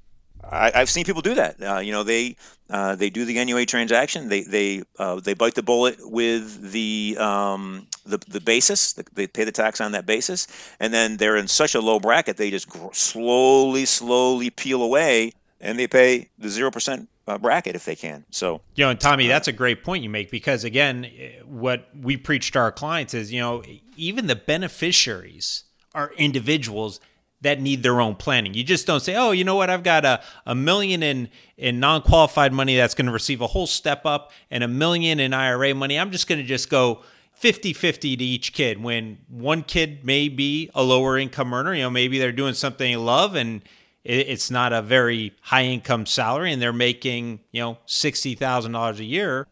[0.48, 1.60] I, have seen people do that.
[1.60, 2.36] Uh, you know, they
[2.70, 4.28] uh, they do the NUA transaction.
[4.28, 8.92] They they uh, they bite the bullet with the um, the the basis.
[8.92, 10.46] They pay the tax on that basis,
[10.78, 15.78] and then they're in such a low bracket they just slowly slowly peel away, and
[15.78, 18.24] they pay the zero percent uh, bracket if they can.
[18.30, 21.10] So, you know, and Tommy, that's a great point you make because again,
[21.44, 23.62] what we preach to our clients is, you know,
[23.96, 25.64] even the beneficiaries
[25.94, 27.00] are individuals
[27.42, 28.54] that need their own planning.
[28.54, 29.70] You just don't say, "Oh, you know what?
[29.70, 33.66] I've got a, a million in in non-qualified money that's going to receive a whole
[33.66, 35.98] step up and a million in IRA money.
[35.98, 37.02] I'm just going to just go
[37.40, 41.90] 50-50 to each kid when one kid may be a lower income earner, you know,
[41.90, 43.62] maybe they're doing something they love and
[44.04, 49.48] it's not a very high income salary and they're making, you know, $60,000 a year.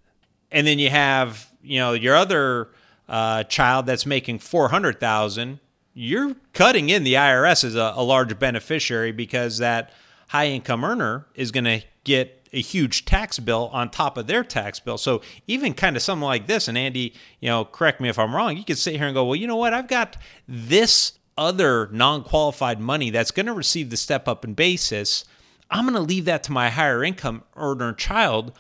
[0.53, 2.71] And then you have, you know, your other
[3.09, 5.59] uh, child that's making 400,000
[5.95, 9.93] you're cutting in the IRS as a, a large beneficiary because that
[10.29, 14.45] high income earner is going to get a huge tax bill on top of their
[14.45, 14.99] tax bill.
[14.99, 18.35] So even kind of something like this, and Andy, you know, correct me if I'm
[18.35, 19.75] wrong, you could sit here and go, well, you know what?
[19.75, 25.25] I've got this other non-qualified money that's going to receive the step up in basis.
[25.71, 28.53] I'm going to leave that to my higher income earner child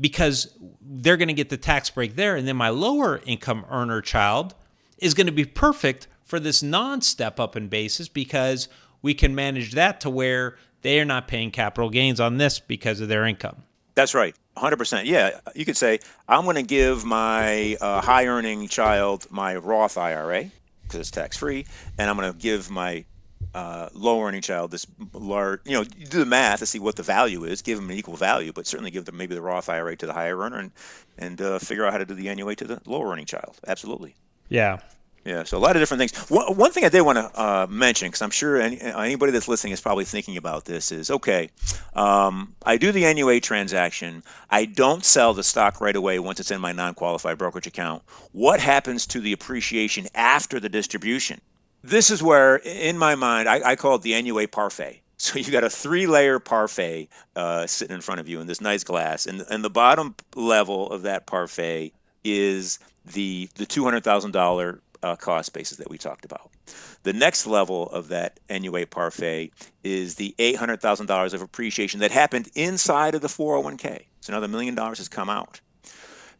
[0.00, 2.34] because they're going to get the tax break there.
[2.34, 4.54] And then my lower income earner child
[4.98, 8.68] is going to be perfect for this non step up in basis because
[9.02, 13.00] we can manage that to where they are not paying capital gains on this because
[13.00, 13.64] of their income.
[13.94, 14.36] That's right.
[14.56, 15.06] 100%.
[15.06, 19.96] Yeah, you could say, I'm going to give my uh, high earning child my Roth
[19.96, 20.50] IRA
[20.82, 23.04] because it's tax free, and I'm going to give my
[23.54, 26.96] uh, low earning child this large, you know, you do the math to see what
[26.96, 29.68] the value is, give them an equal value, but certainly give them maybe the Roth
[29.68, 30.72] IRA to the higher earner and,
[31.16, 33.58] and uh, figure out how to do the NUA to the lower earning child.
[33.66, 34.14] Absolutely.
[34.48, 34.78] Yeah.
[35.24, 36.16] Yeah, so a lot of different things.
[36.30, 39.48] One, one thing I did want to uh, mention, because I'm sure any, anybody that's
[39.48, 41.50] listening is probably thinking about this, is okay,
[41.94, 44.22] um, I do the NUA transaction.
[44.48, 48.02] I don't sell the stock right away once it's in my non qualified brokerage account.
[48.32, 51.40] What happens to the appreciation after the distribution?
[51.82, 55.02] This is where, in my mind, I, I call it the NUA parfait.
[55.20, 58.84] So you got a three-layer parfait uh, sitting in front of you in this nice
[58.84, 64.30] glass, and and the bottom level of that parfait is the the two hundred thousand
[64.30, 66.50] dollar uh, cost basis that we talked about.
[67.02, 69.52] The next level of that NUA parfait
[69.84, 74.06] is the $800,000 of appreciation that happened inside of the 401k.
[74.20, 75.60] So another million dollars has come out.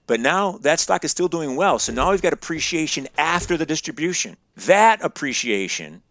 [0.06, 1.78] But now that stock is still doing well.
[1.78, 4.36] So now we've got appreciation after the distribution.
[4.56, 6.02] That appreciation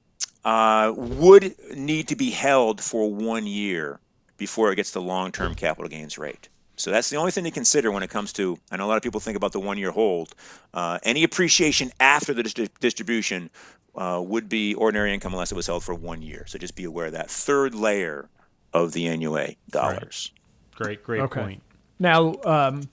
[0.46, 4.00] uh, would need to be held for one year
[4.38, 6.48] before it gets the long term capital gains rate.
[6.78, 8.58] So that's the only thing to consider when it comes to.
[8.72, 10.34] I know a lot of people think about the one-year hold.
[10.74, 13.50] Uh, any appreciation after the dist- distribution
[13.96, 16.46] uh, would be ordinary income unless it was held for one year.
[16.48, 18.30] So just be aware of that third layer
[18.74, 20.32] of the NUA dollars.
[20.76, 21.42] Great, great okay.
[21.42, 21.64] point.
[22.00, 22.88] Now, um,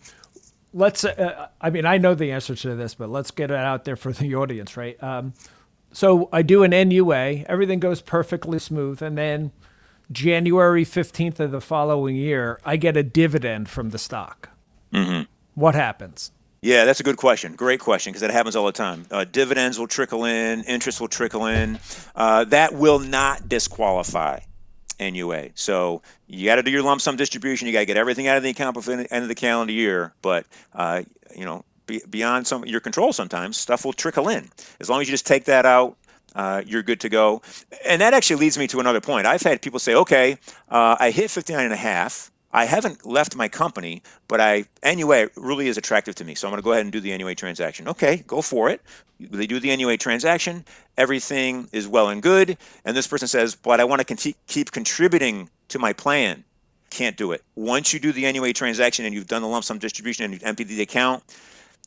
[0.72, 1.04] let's.
[1.04, 3.96] Uh, I mean, I know the answer to this, but let's get it out there
[3.96, 5.00] for the audience, right?
[5.02, 5.34] Um,
[5.92, 9.52] so I do an NUA, everything goes perfectly smooth, and then
[10.12, 14.50] January 15th of the following year, I get a dividend from the stock.
[14.92, 15.22] Mm-hmm.
[15.54, 16.30] What happens?
[16.62, 17.56] Yeah, that's a good question.
[17.56, 19.04] Great question because that happens all the time.
[19.10, 21.78] Uh, dividends will trickle in, interest will trickle in.
[22.14, 24.40] Uh, that will not disqualify
[24.98, 25.50] NUA.
[25.54, 27.66] So you got to do your lump sum distribution.
[27.66, 29.74] You got to get everything out of the account before the end of the calendar
[29.74, 30.14] year.
[30.22, 31.02] But uh,
[31.36, 34.48] you know, be, beyond some your control, sometimes stuff will trickle in.
[34.80, 35.96] As long as you just take that out,
[36.34, 37.42] uh, you're good to go.
[37.86, 39.26] And that actually leads me to another point.
[39.26, 42.30] I've had people say, okay, uh, I hit 59 and a half.
[42.52, 46.36] I haven't left my company, but I NUA really is attractive to me.
[46.36, 47.88] So I'm going to go ahead and do the NUA transaction.
[47.88, 48.80] Okay, go for it.
[49.18, 50.64] They do the NUA transaction.
[50.96, 52.56] Everything is well and good.
[52.84, 56.44] And this person says, but I want to keep contributing to my plan.
[56.90, 57.42] Can't do it.
[57.56, 60.44] Once you do the NUA transaction and you've done the lump sum distribution and you've
[60.44, 61.24] emptied the account,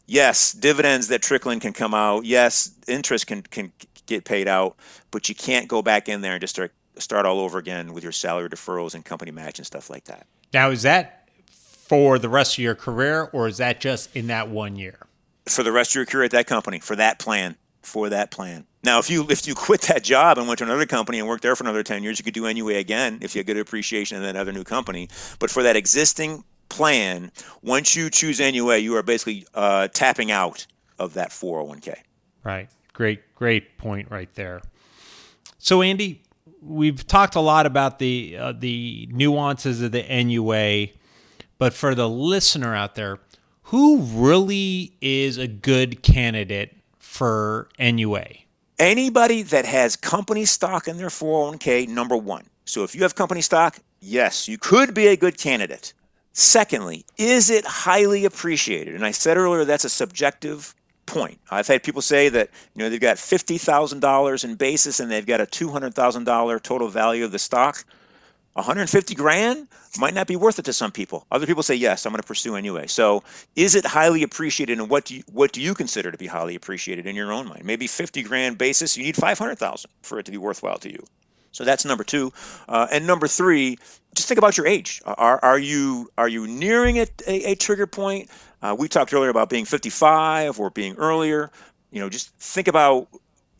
[0.05, 2.25] yes, dividends that trickle in can come out.
[2.25, 3.71] Yes, interest can can
[4.07, 4.75] get paid out,
[5.11, 8.03] but you can't go back in there and just start start all over again with
[8.03, 10.25] your salary deferrals and company match and stuff like that.
[10.53, 14.49] Now, is that for the rest of your career, or is that just in that
[14.49, 15.07] one year?
[15.45, 18.65] For the rest of your career at that company, for that plan, for that plan.
[18.83, 21.43] Now, if you if you quit that job and went to another company and worked
[21.43, 24.17] there for another ten years, you could do NUA again if you had good appreciation
[24.17, 25.09] in that other new company.
[25.39, 30.67] But for that existing plan, once you choose NUA, you are basically uh, tapping out
[30.99, 31.95] of that 401k.
[32.43, 32.69] Right.
[32.97, 34.59] Great, great point right there.
[35.59, 36.23] So, Andy,
[36.63, 40.97] we've talked a lot about the uh, the nuances of the NUA,
[41.59, 43.19] but for the listener out there,
[43.65, 48.25] who really is a good candidate for NUA?
[48.79, 52.47] Anybody that has company stock in their 401k, number one.
[52.65, 55.93] So if you have company stock, yes, you could be a good candidate.
[56.33, 58.95] Secondly, is it highly appreciated?
[58.95, 60.73] And I said earlier that's a subjective
[61.07, 61.39] point.
[61.49, 65.09] I've had people say that you know they've got fifty thousand dollars in basis and
[65.09, 67.83] they've got a two hundred thousand dollar total value of the stock.
[68.53, 69.67] 150 grand
[69.99, 71.27] might not be worth it to some people.
[71.31, 72.87] Other people say yes, I'm going to pursue anyway.
[72.87, 73.23] So,
[73.55, 76.55] is it highly appreciated, and what do you, what do you consider to be highly
[76.55, 77.65] appreciated in your own mind?
[77.65, 81.05] Maybe 50 grand basis, you need 500,000 for it to be worthwhile to you.
[81.51, 82.33] So that's number two,
[82.67, 83.77] uh, and number three,
[84.15, 85.01] just think about your age.
[85.05, 88.29] Are, are you are you nearing a, a, a trigger point?
[88.61, 91.51] Uh, we talked earlier about being 55 or being earlier.
[91.91, 93.07] You know, just think about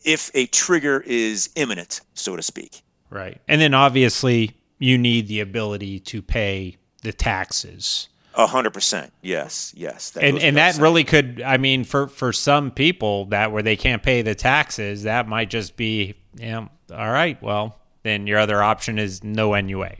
[0.04, 2.82] if a trigger is imminent, so to speak.
[3.10, 8.08] Right, and then obviously you need the ability to pay the taxes.
[8.34, 9.12] A hundred percent.
[9.22, 9.72] Yes.
[9.76, 10.10] Yes.
[10.10, 11.42] That and and that really could.
[11.42, 15.50] I mean, for for some people that where they can't pay the taxes, that might
[15.50, 17.40] just be, you know, all right.
[17.42, 19.96] Well, then your other option is no NUA.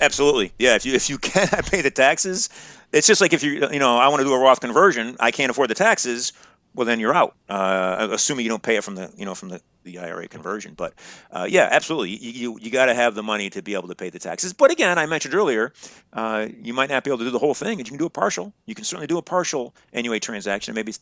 [0.00, 0.52] Absolutely.
[0.58, 0.74] Yeah.
[0.74, 2.48] If you if you cannot pay the taxes,
[2.92, 5.30] it's just like if you you know I want to do a Roth conversion, I
[5.30, 6.32] can't afford the taxes.
[6.74, 7.36] Well, then you're out.
[7.48, 10.74] Uh, assuming you don't pay it from the you know from the, the IRA conversion.
[10.74, 10.94] But
[11.30, 12.16] uh, yeah, absolutely.
[12.16, 14.52] You you, you got to have the money to be able to pay the taxes.
[14.52, 15.72] But again, I mentioned earlier,
[16.12, 18.06] uh, you might not be able to do the whole thing, and you can do
[18.06, 18.52] a partial.
[18.66, 20.94] You can certainly do a partial NUA transaction, and maybe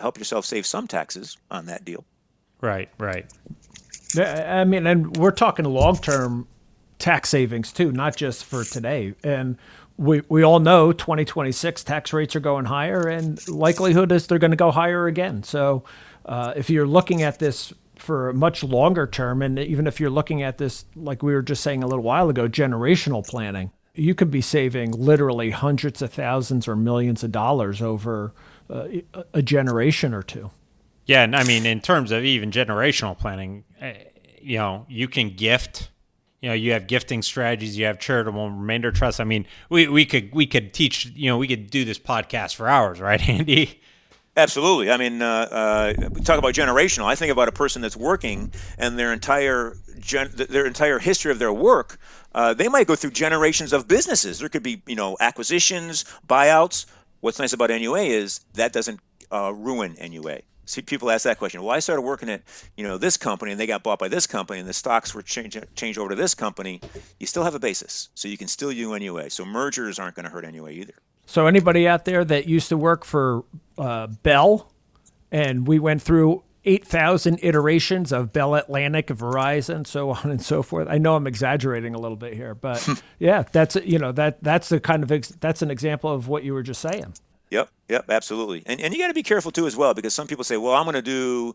[0.00, 2.04] help yourself save some taxes on that deal.
[2.60, 2.88] Right.
[2.98, 3.26] Right.
[4.18, 6.48] I mean, and we're talking long term
[6.98, 9.14] tax savings too, not just for today.
[9.22, 9.56] And
[9.96, 14.50] we, we all know 2026 tax rates are going higher, and likelihood is they're going
[14.50, 15.42] to go higher again.
[15.42, 15.84] So
[16.26, 20.10] uh, if you're looking at this for a much longer term, and even if you're
[20.10, 24.14] looking at this, like we were just saying a little while ago, generational planning, you
[24.14, 28.34] could be saving literally hundreds of thousands or millions of dollars over
[28.68, 28.88] uh,
[29.32, 30.50] a generation or two.
[31.06, 33.94] Yeah, and I mean, in terms of even generational planning, eh,
[34.42, 35.90] you know, you can gift.
[36.46, 37.76] You know, you have gifting strategies.
[37.76, 39.20] You have charitable remainder trust.
[39.20, 41.06] I mean, we, we could we could teach.
[41.06, 43.80] You know, we could do this podcast for hours, right, Andy?
[44.36, 44.92] Absolutely.
[44.92, 45.92] I mean, uh, uh,
[46.22, 47.06] talk about generational.
[47.06, 51.40] I think about a person that's working and their entire gen- their entire history of
[51.40, 51.98] their work.
[52.32, 54.38] Uh, they might go through generations of businesses.
[54.38, 56.86] There could be, you know, acquisitions, buyouts.
[57.22, 59.00] What's nice about NUA is that doesn't
[59.32, 61.62] uh, ruin NUA see people ask that question.
[61.62, 62.42] Well, I started working at
[62.76, 65.22] you know this company, and they got bought by this company, and the stocks were
[65.22, 66.80] changed changed over to this company.
[67.18, 69.30] You still have a basis, so you can still do NUA.
[69.30, 70.94] So mergers aren't going to hurt NUA either.
[71.26, 73.44] So anybody out there that used to work for
[73.78, 74.70] uh, Bell,
[75.32, 80.88] and we went through 8,000 iterations of Bell Atlantic, Verizon, so on and so forth.
[80.90, 82.86] I know I'm exaggerating a little bit here, but
[83.18, 86.44] yeah, that's you know that that's the kind of ex- that's an example of what
[86.44, 87.14] you were just saying.
[87.50, 88.64] Yep, yep, absolutely.
[88.66, 90.74] And and you got to be careful too as well because some people say, "Well,
[90.74, 91.54] I'm going to do."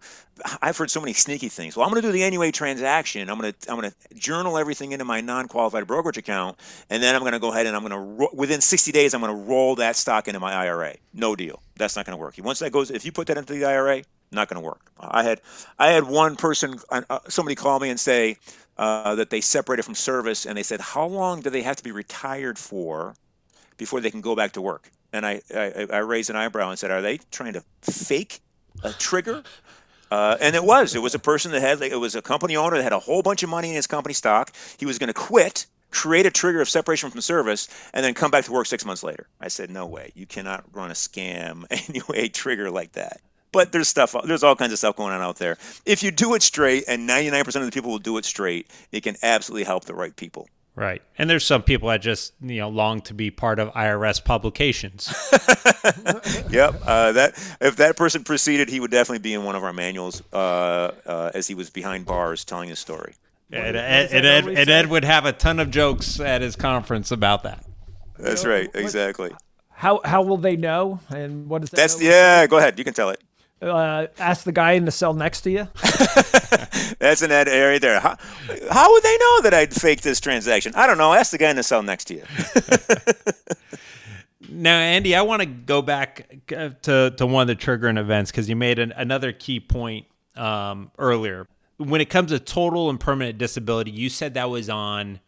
[0.62, 1.76] I've heard so many sneaky things.
[1.76, 3.30] Well, I'm going to do the NUA transaction.
[3.30, 6.58] I'm going to I'm going to journal everything into my non-qualified brokerage account,
[6.90, 9.20] and then I'm going to go ahead and I'm going to within 60 days I'm
[9.20, 10.96] going to roll that stock into my IRA.
[11.14, 11.62] No deal.
[11.76, 12.36] That's not going to work.
[12.42, 14.92] Once that goes, if you put that into the IRA, not going to work.
[14.98, 15.42] I had
[15.78, 18.38] I had one person, uh, somebody call me and say
[18.78, 21.84] uh, that they separated from service, and they said, "How long do they have to
[21.84, 23.16] be retired for
[23.78, 26.80] before they can go back to work?" And I, I, I raised an eyebrow and
[26.80, 28.40] said, "Are they trying to fake
[28.84, 29.44] a trigger?"
[30.12, 30.94] Uh, and it was.
[30.94, 33.22] It was a person that had, it was a company owner that had a whole
[33.22, 34.52] bunch of money in his company stock.
[34.78, 38.30] He was going to quit, create a trigger of separation from service, and then come
[38.30, 39.28] back to work six months later.
[39.40, 40.12] I said, no way.
[40.14, 43.22] You cannot run a scam anyway trigger like that.
[43.54, 45.58] But there's stuff, there's all kinds of stuff going on out there.
[45.86, 49.04] If you do it straight, and 99% of the people will do it straight, it
[49.04, 50.50] can absolutely help the right people.
[50.74, 51.02] Right.
[51.18, 55.14] And there's some people that just, you know, long to be part of IRS publications.
[56.50, 56.82] yep.
[56.86, 60.24] Uh, that if that person proceeded, he would definitely be in one of our manuals
[60.32, 63.16] uh, uh, as he was behind bars telling his story.
[63.52, 67.12] And, and, and, Ed, and Ed would have a ton of jokes at his conference
[67.12, 67.66] about that.
[68.18, 68.70] That's right.
[68.74, 69.32] Exactly.
[69.70, 71.00] How how will they know?
[71.10, 71.76] And what is that?
[71.76, 72.46] That's yeah.
[72.48, 72.78] Go ahead.
[72.78, 73.22] You can tell it
[73.62, 75.68] uh, ask the guy in the cell next to you.
[77.00, 78.00] That's in that area there.
[78.00, 78.18] How,
[78.72, 80.74] how would they know that I'd fake this transaction?
[80.76, 81.14] I don't know.
[81.14, 82.24] Ask the guy in the cell next to you.
[84.50, 88.32] now, Andy, I want to go back uh, to, to one of the triggering events
[88.32, 90.06] because you made an, another key point
[90.36, 91.48] um, earlier.
[91.78, 95.20] When it comes to total and permanent disability, you said that was on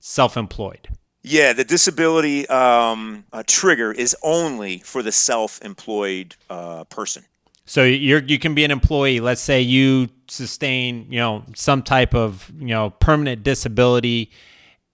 [0.00, 0.88] self employed.
[1.22, 7.24] Yeah, the disability um, uh, trigger is only for the self employed uh, person.
[7.72, 9.20] So you're you can be an employee.
[9.20, 14.30] Let's say you sustain you know some type of you know permanent disability,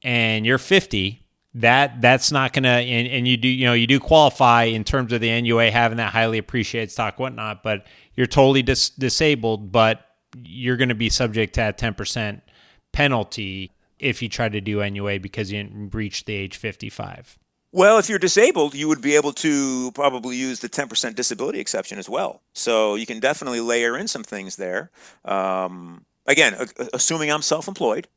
[0.05, 1.27] and you're 50.
[1.55, 5.13] That that's not gonna and, and you do you know you do qualify in terms
[5.13, 9.73] of the NUA having that highly appreciated stock whatnot, but you're totally dis- disabled.
[9.73, 10.07] But
[10.37, 12.43] you're going to be subject to that 10%
[12.93, 17.41] penalty if you try to do NUA because you didn't reach the age 55.
[17.71, 21.99] Well, if you're disabled, you would be able to probably use the 10% disability exception
[21.99, 22.41] as well.
[22.55, 24.91] So you can definitely layer in some things there.
[25.25, 26.57] Um, again,
[26.95, 28.09] assuming I'm self employed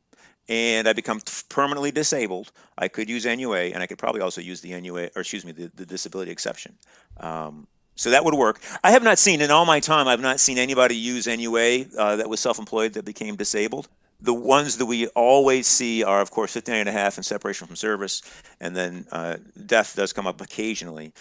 [0.47, 4.61] and I become permanently disabled, I could use NUA, and I could probably also use
[4.61, 6.77] the NUA, or excuse me, the, the disability exception.
[7.17, 8.61] Um, so that would work.
[8.83, 10.07] I have not seen in all my time.
[10.07, 13.89] I've not seen anybody use NUA uh, that was self-employed that became disabled.
[14.21, 17.67] The ones that we always see are, of course, 59 and a half and separation
[17.67, 18.21] from service,
[18.59, 21.13] and then uh, death does come up occasionally.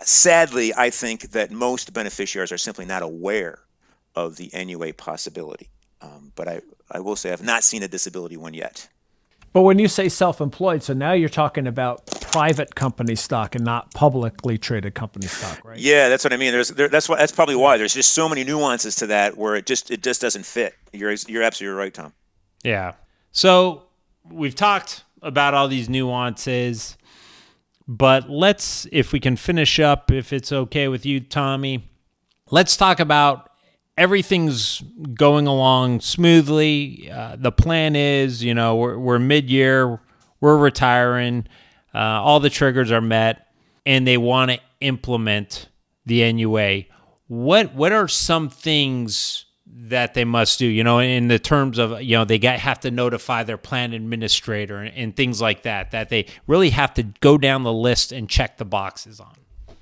[0.00, 3.60] Sadly, I think that most beneficiaries are simply not aware
[4.14, 5.68] of the NUA possibility.
[6.00, 8.88] Um, but I, I will say I've not seen a disability one yet.
[9.52, 13.92] But when you say self-employed, so now you're talking about private company stock and not
[13.94, 15.78] publicly traded company stock, right?
[15.78, 16.52] Yeah, that's what I mean.
[16.52, 19.56] There's there, that's why that's probably why there's just so many nuances to that where
[19.56, 20.74] it just it just doesn't fit.
[20.92, 22.12] You're you're absolutely right, Tom.
[22.62, 22.92] Yeah.
[23.32, 23.84] So
[24.30, 26.96] we've talked about all these nuances,
[27.86, 31.88] but let's if we can finish up if it's okay with you, Tommy.
[32.50, 33.50] Let's talk about
[33.96, 34.80] everything's
[35.14, 37.10] going along smoothly.
[37.10, 40.00] Uh, the plan is, you know, we're, we're mid year,
[40.40, 41.46] we're retiring,
[41.94, 43.48] uh, all the triggers are met,
[43.84, 45.68] and they want to implement
[46.06, 46.84] the NUA.
[47.26, 49.44] What what are some things
[49.88, 50.66] that they must do?
[50.66, 53.92] You know, in the terms of you know they got, have to notify their plan
[53.92, 55.90] administrator and, and things like that.
[55.90, 59.34] That they really have to go down the list and check the boxes on.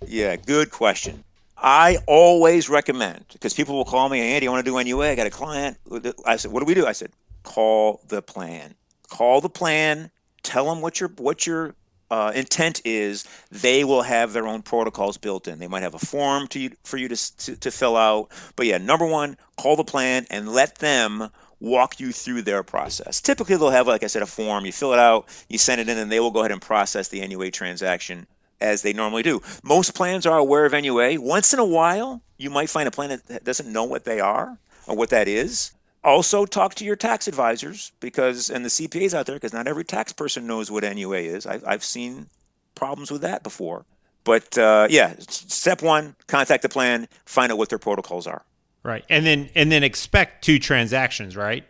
[0.07, 1.25] Yeah, good question.
[1.57, 5.13] I always recommend because people will call me, Andy, I want to do NUA.
[5.13, 5.79] I got a client.
[6.27, 6.87] I said, what do we do?
[6.87, 7.11] I said,
[7.45, 8.75] call the plan.
[9.09, 10.11] Call the plan.
[10.43, 11.75] Tell them what your what your
[12.11, 13.27] uh, intent is.
[13.51, 15.59] They will have their own protocols built in.
[15.59, 18.29] They might have a form to you, for you to, to to fill out.
[18.55, 21.31] But yeah, number one, call the plan and let them
[21.61, 23.21] walk you through their process.
[23.21, 24.67] Typically, they'll have, like I said, a form.
[24.67, 27.09] You fill it out, you send it in, and they will go ahead and process
[27.09, 28.27] the NUA transaction
[28.61, 29.41] as they normally do.
[29.63, 31.21] Most plans are aware of NUA.
[31.21, 34.59] Once in a while, you might find a plan that doesn't know what they are
[34.87, 35.73] or what that is.
[36.07, 39.85] Also, talk to your tax advisors because, and the CPAs out there, because not every
[39.85, 41.47] tax person knows what NUA is.
[41.47, 42.29] I've, I've seen
[42.77, 43.85] problems with that before.
[44.23, 48.45] But uh, yeah, step one: contact the plan, find out what their protocols are.
[48.85, 51.37] Right, and then and then expect two transactions.
[51.37, 51.65] Right,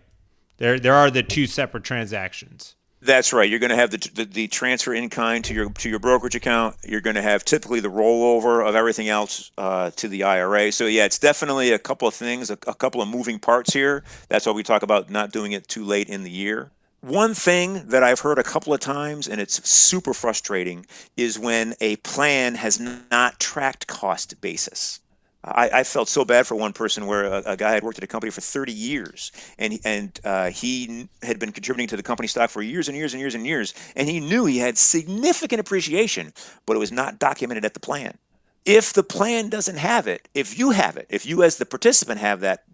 [0.58, 2.75] there there are the two separate transactions.
[3.06, 3.48] That's right.
[3.48, 6.34] You're going to have the, the, the transfer in kind to your to your brokerage
[6.34, 6.74] account.
[6.84, 10.72] You're going to have typically the rollover of everything else uh, to the IRA.
[10.72, 14.02] So yeah, it's definitely a couple of things, a, a couple of moving parts here.
[14.28, 16.72] That's why we talk about not doing it too late in the year.
[17.00, 20.84] One thing that I've heard a couple of times, and it's super frustrating,
[21.16, 24.98] is when a plan has not tracked cost basis.
[25.46, 28.04] I, I, felt so bad for one person where a, a, guy had worked at
[28.04, 32.26] a company for 30 years and and uh, he had been contributing to the company
[32.26, 35.60] stock for years and years and years and years and he knew he had significant
[35.60, 36.32] appreciation
[36.66, 38.18] but it was not documented at the plan
[38.64, 42.18] if the plan doesn't have it if you have it if you as the participant
[42.18, 42.64] have that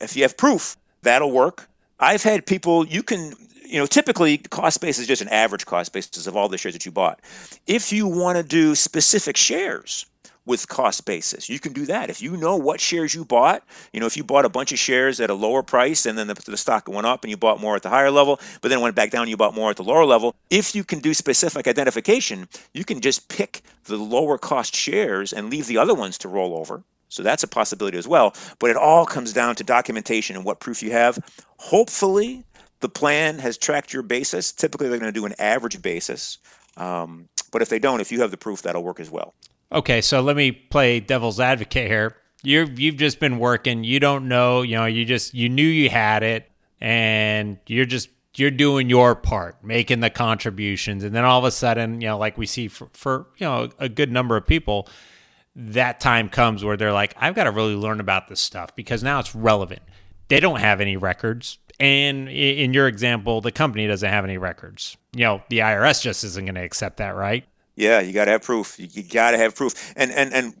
[0.00, 1.68] if you have proof that'll work
[2.00, 3.32] i've had people you can
[3.68, 6.74] you know, typically cost base is just an average cost basis of all the shares
[6.74, 7.20] that you bought.
[7.66, 10.06] If you want to do specific shares,
[10.46, 11.48] with cost basis.
[11.48, 12.08] You can do that.
[12.08, 14.78] If you know what shares you bought, you know, if you bought a bunch of
[14.78, 17.60] shares at a lower price and then the, the stock went up and you bought
[17.60, 19.84] more at the higher level, but then went back down you bought more at the
[19.84, 24.74] lower level, if you can do specific identification, you can just pick the lower cost
[24.74, 26.82] shares and leave the other ones to roll over.
[27.08, 28.34] So that's a possibility as well.
[28.58, 31.18] But it all comes down to documentation and what proof you have.
[31.58, 32.44] Hopefully,
[32.80, 34.52] the plan has tracked your basis.
[34.52, 36.38] Typically, they're going to do an average basis.
[36.76, 39.34] Um, but if they don't, if you have the proof, that'll work as well.
[39.72, 42.16] Okay, so let me play devil's advocate here.
[42.42, 43.82] You're you've just been working.
[43.84, 44.62] You don't know.
[44.62, 44.86] You know.
[44.86, 46.50] You just you knew you had it,
[46.80, 51.50] and you're just you're doing your part, making the contributions, and then all of a
[51.50, 54.88] sudden, you know, like we see for, for you know a good number of people,
[55.56, 59.02] that time comes where they're like, I've got to really learn about this stuff because
[59.02, 59.82] now it's relevant.
[60.28, 61.58] They don't have any records.
[61.78, 64.96] And in your example, the company doesn't have any records.
[65.14, 67.44] You know, the IRS just isn't going to accept that, right?
[67.76, 68.78] Yeah, you got to have proof.
[68.78, 69.92] You, got to have proof.
[69.96, 70.54] And and and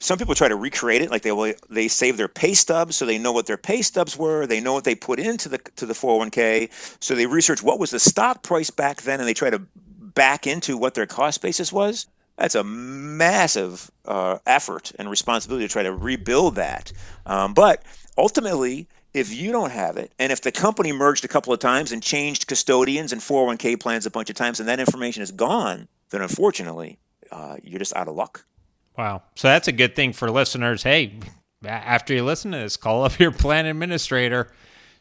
[0.00, 3.06] some people try to recreate it, like they will, they save their pay stubs so
[3.06, 4.46] they know what their pay stubs were.
[4.46, 6.70] They know what they put into the to the 401k.
[7.00, 10.46] So they research what was the stock price back then, and they try to back
[10.46, 12.06] into what their cost basis was.
[12.36, 16.92] That's a massive uh, effort and responsibility to try to rebuild that.
[17.24, 17.82] Um, but
[18.18, 21.90] ultimately, if you don't have it, and if the company merged a couple of times
[21.90, 25.88] and changed custodians and 401k plans a bunch of times, and that information is gone,
[26.10, 26.98] then unfortunately,
[27.32, 28.44] uh, you're just out of luck.
[28.96, 29.22] Wow.
[29.34, 30.82] So that's a good thing for listeners.
[30.82, 31.18] Hey,
[31.64, 34.52] after you listen to this, call up your plan administrator.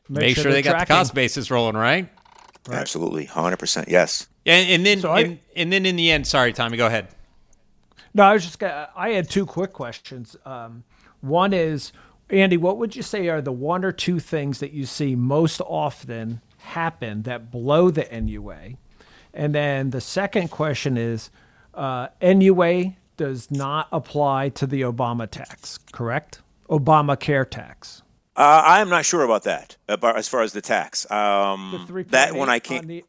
[0.07, 2.09] Make, make sure, sure they got the cost basis rolling, right?
[2.67, 2.77] right.
[2.77, 4.27] Absolutely, hundred percent, yes.
[4.45, 7.07] And, and then, so I, and, and, then in the end, sorry, Tommy, go ahead.
[8.13, 8.59] No, I was just.
[8.59, 10.37] Gonna, I had two quick questions.
[10.45, 10.83] Um,
[11.21, 11.91] one is
[12.29, 15.61] Andy, what would you say are the one or two things that you see most
[15.61, 18.77] often happen that blow the NUA?
[19.33, 21.29] And then the second question is
[21.73, 26.41] uh, NUA does not apply to the Obama tax, correct?
[26.69, 28.01] Obamacare tax.
[28.35, 31.09] Uh, I am not sure about that, as far as the tax.
[31.09, 32.81] Um, The that one I 3.8 can't.
[32.81, 33.05] on the-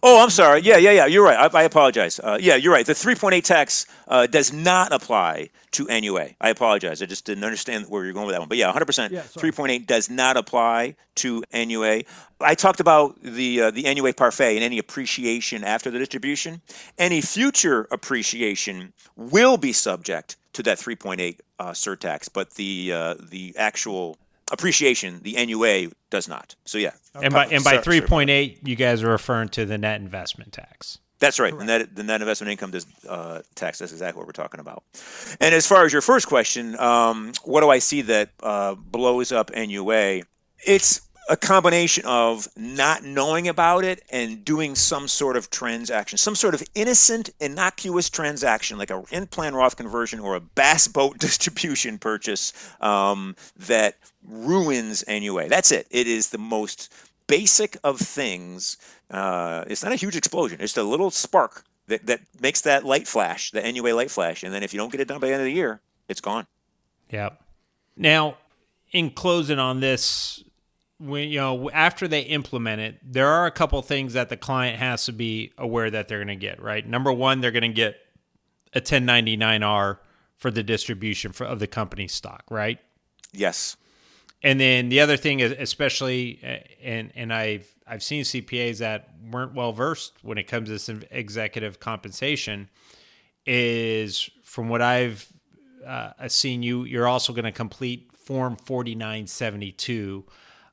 [0.00, 0.60] Oh, I'm sorry.
[0.60, 1.06] Yeah, yeah, yeah.
[1.06, 1.52] You're right.
[1.52, 2.20] I, I apologize.
[2.22, 2.86] Uh, yeah, you're right.
[2.86, 6.30] The 3.8 tax uh, does not apply to NUA.
[6.40, 7.02] I apologize.
[7.02, 8.48] I just didn't understand where you're going with that one.
[8.48, 9.10] But yeah, 100%.
[9.10, 12.02] Yeah, 3.8 does not apply to NUA.
[12.40, 16.62] I talked about the uh, the NUA parfait and any appreciation after the distribution.
[16.96, 23.52] Any future appreciation will be subject to that 3.8 uh, surtax, but the uh, the
[23.58, 24.16] actual
[24.52, 26.54] appreciation, the NUA, does not.
[26.64, 26.92] So yeah.
[27.14, 29.78] And by and by Sorry- sorry three point eight, you guys are referring to the
[29.78, 30.98] net investment tax.
[31.20, 31.56] That's right.
[31.56, 33.80] The net, the net investment income does uh, tax.
[33.80, 34.84] That's exactly what we're talking about.
[35.40, 39.32] And as far as your first question, um, what do I see that uh, blows
[39.32, 40.22] up NUA?
[40.64, 46.34] It's a combination of not knowing about it and doing some sort of transaction, some
[46.34, 51.98] sort of innocent, innocuous transaction, like a in-plan Roth conversion or a bass boat distribution
[51.98, 55.48] purchase um, that ruins NUA.
[55.48, 55.86] That's it.
[55.90, 56.92] It is the most
[57.26, 58.78] basic of things.
[59.10, 60.60] Uh, it's not a huge explosion.
[60.60, 64.42] It's a little spark that, that makes that light flash, the NUA light flash.
[64.42, 66.20] And then if you don't get it done by the end of the year, it's
[66.20, 66.46] gone.
[67.10, 67.42] Yep.
[67.96, 68.36] Now,
[68.92, 70.42] in closing on this,
[70.98, 74.78] when you know after they implement it, there are a couple things that the client
[74.78, 76.60] has to be aware that they're going to get.
[76.62, 76.86] Right.
[76.86, 77.96] Number one, they're going to get
[78.74, 79.98] a 1099R
[80.36, 82.44] for the distribution for, of the company's stock.
[82.50, 82.78] Right.
[83.32, 83.76] Yes.
[84.42, 86.40] And then the other thing is, especially,
[86.82, 90.88] and and I've I've seen CPAs that weren't well versed when it comes to this
[91.10, 92.68] executive compensation,
[93.46, 95.32] is from what I've
[95.86, 100.24] uh, seen you, you're also going to complete Form 4972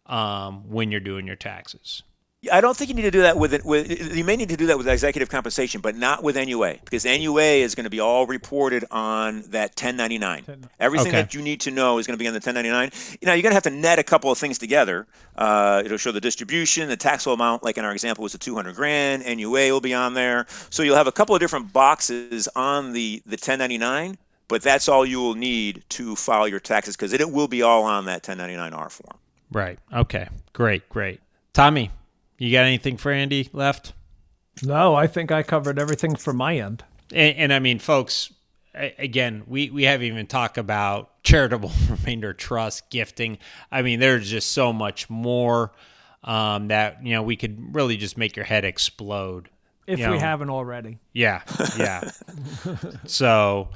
[0.06, 2.04] um, when you're doing your taxes.
[2.52, 3.66] I don't think you need to do that with it.
[3.66, 7.04] With you may need to do that with executive compensation, but not with NUA because
[7.04, 10.68] NUA is going to be all reported on that 1099.
[10.80, 11.22] Everything Okay.
[11.22, 12.92] that you need to know is going to be on the 1099.
[13.24, 15.08] Now you're going to have to net a couple of things together.
[15.36, 17.64] Uh, it'll show the distribution, the taxable amount.
[17.64, 19.26] Like in our example, was the 200 grand.
[19.26, 23.24] NUA will be on there, so you'll have a couple of different boxes on the
[23.26, 24.18] the 1099.
[24.48, 27.84] But that's all you will need to file your taxes because it will be all
[27.84, 29.18] on that 1099R form.
[29.56, 29.80] Right.
[29.94, 30.28] Okay.
[30.52, 30.90] Great.
[30.90, 31.22] Great.
[31.54, 31.90] Tommy,
[32.38, 33.94] you got anything for Andy left?
[34.62, 36.84] No, I think I covered everything from my end.
[37.14, 38.34] And, and I mean, folks,
[38.74, 43.38] again, we, we haven't even talked about charitable remainder trust, gifting.
[43.72, 45.72] I mean, there's just so much more
[46.26, 49.48] um, that, you know, we could really just make your head explode.
[49.88, 51.00] If You we haven't already.
[51.14, 51.44] Yeah.
[51.78, 52.10] Yeah.
[53.06, 53.70] so,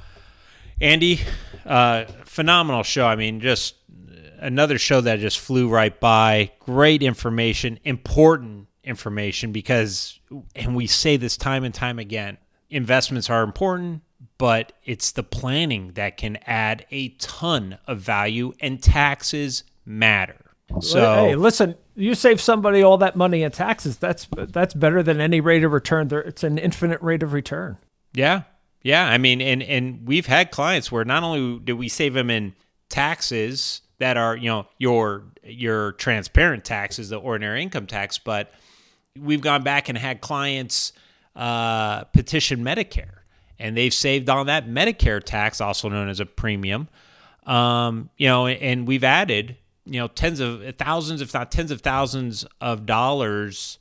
[0.78, 1.20] Andy,
[1.64, 3.06] uh, phenomenal show.
[3.06, 3.76] I mean, just
[4.40, 6.52] another show that just flew right by.
[6.60, 10.18] Great information, important information because,
[10.54, 12.38] and we say this time and time again,
[12.68, 14.02] investments are important,
[14.38, 20.36] but it's the planning that can add a ton of value, and taxes matter.
[20.80, 23.96] So, hey, listen, you save somebody all that money in taxes.
[23.96, 26.08] That's that's better than any rate of return.
[26.08, 27.78] There, it's an infinite rate of return.
[28.12, 28.42] Yeah.
[28.82, 29.06] Yeah.
[29.06, 32.54] I mean, and, and we've had clients where not only did we save them in
[32.88, 38.52] taxes that are, you know, your, your transparent taxes, the ordinary income tax, but
[39.18, 40.92] we've gone back and had clients
[41.36, 43.20] uh, petition Medicare
[43.60, 46.88] and they've saved on that Medicare tax, also known as a premium.
[47.46, 51.82] Um, you know, and we've added, you know, tens of thousands, if not tens of
[51.82, 53.78] thousands of dollars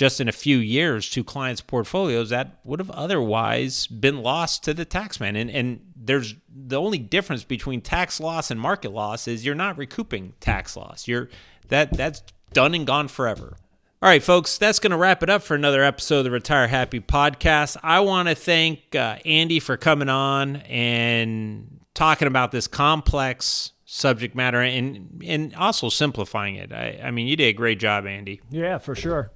[0.00, 4.72] just in a few years to clients' portfolios that would have otherwise been lost to
[4.72, 5.38] the taxman.
[5.38, 9.76] And and there's the only difference between tax loss and market loss is you're not
[9.76, 11.06] recouping tax loss.
[11.06, 11.28] You're
[11.68, 12.22] that that's
[12.54, 13.58] done and gone forever.
[14.00, 16.68] All right, folks, that's going to wrap it up for another episode of the Retire
[16.68, 17.76] Happy podcast.
[17.82, 24.34] I want to thank uh, Andy for coming on and talking about this complex subject
[24.34, 26.72] matter and and also simplifying it.
[26.72, 28.40] I, I mean, you did a great job, Andy.
[28.48, 29.32] Yeah, for sure.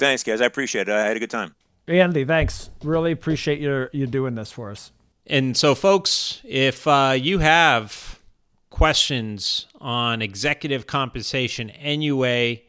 [0.00, 0.40] Thanks, guys.
[0.40, 0.94] I appreciate it.
[0.94, 1.54] I had a good time.
[1.86, 2.70] Andy, thanks.
[2.82, 4.92] Really appreciate you you doing this for us.
[5.26, 8.18] And so, folks, if uh, you have
[8.70, 12.60] questions on executive compensation, NUA,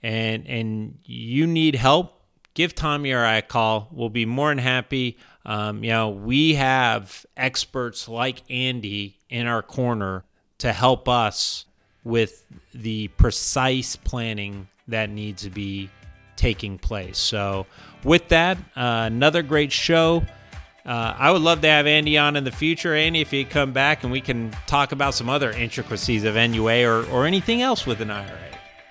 [0.00, 2.20] and and you need help,
[2.54, 3.88] give Tommy or I a call.
[3.90, 5.18] We'll be more than happy.
[5.44, 10.24] Um, you know, we have experts like Andy in our corner
[10.58, 11.64] to help us
[12.04, 15.90] with the precise planning that needs to be
[16.36, 17.18] taking place.
[17.18, 17.66] So,
[18.04, 20.24] with that, uh, another great show.
[20.84, 23.72] Uh, I would love to have Andy on in the future, Andy, if you come
[23.72, 27.86] back and we can talk about some other intricacies of NUA or, or anything else
[27.86, 28.38] with an IRA.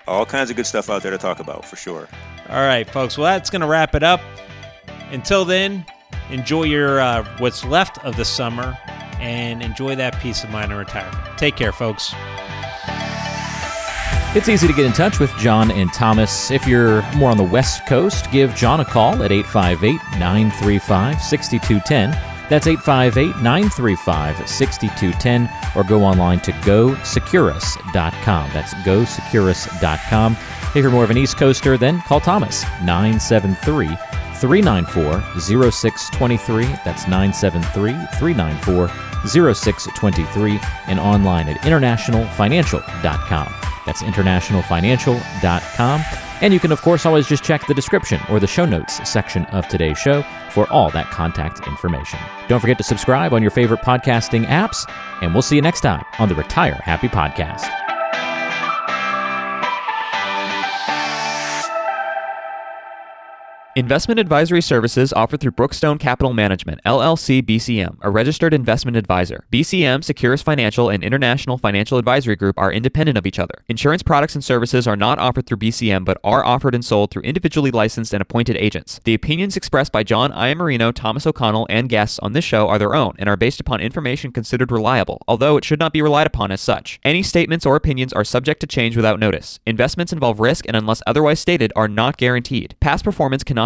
[0.06, 2.06] all kinds of good stuff out there to talk about for sure.
[2.50, 3.16] All right, folks.
[3.16, 4.20] Well, that's going to wrap it up.
[5.10, 5.86] Until then,
[6.30, 8.76] enjoy your uh, what's left of the summer
[9.18, 11.16] and enjoy that peace of mind in retirement.
[11.38, 12.12] Take care, folks.
[14.34, 16.50] It's easy to get in touch with John and Thomas.
[16.50, 22.10] If you're more on the West Coast, give John a call at 858 935 6210.
[22.50, 28.50] That's 858 935 6210, or go online to gosecurus.com.
[28.52, 30.32] That's gosecurus.com.
[30.32, 33.88] If you're more of an East Coaster, then call Thomas 973
[34.36, 36.64] 394 0623.
[36.84, 38.88] That's 973 394
[39.26, 43.65] 0623, and online at internationalfinancial.com.
[43.86, 46.02] That's internationalfinancial.com.
[46.42, 49.46] And you can, of course, always just check the description or the show notes section
[49.46, 52.18] of today's show for all that contact information.
[52.48, 54.86] Don't forget to subscribe on your favorite podcasting apps,
[55.22, 57.85] and we'll see you next time on the Retire Happy Podcast.
[63.76, 69.44] Investment advisory services offered through Brookstone Capital Management, LLC BCM, a registered investment advisor.
[69.52, 73.64] BCM, Securus Financial, and International Financial Advisory Group are independent of each other.
[73.68, 77.20] Insurance products and services are not offered through BCM but are offered and sold through
[77.24, 78.98] individually licensed and appointed agents.
[79.04, 82.94] The opinions expressed by John Iamarino, Thomas O'Connell, and guests on this show are their
[82.94, 86.50] own and are based upon information considered reliable, although it should not be relied upon
[86.50, 86.98] as such.
[87.04, 89.60] Any statements or opinions are subject to change without notice.
[89.66, 92.74] Investments involve risk and, unless otherwise stated, are not guaranteed.
[92.80, 93.65] Past performance cannot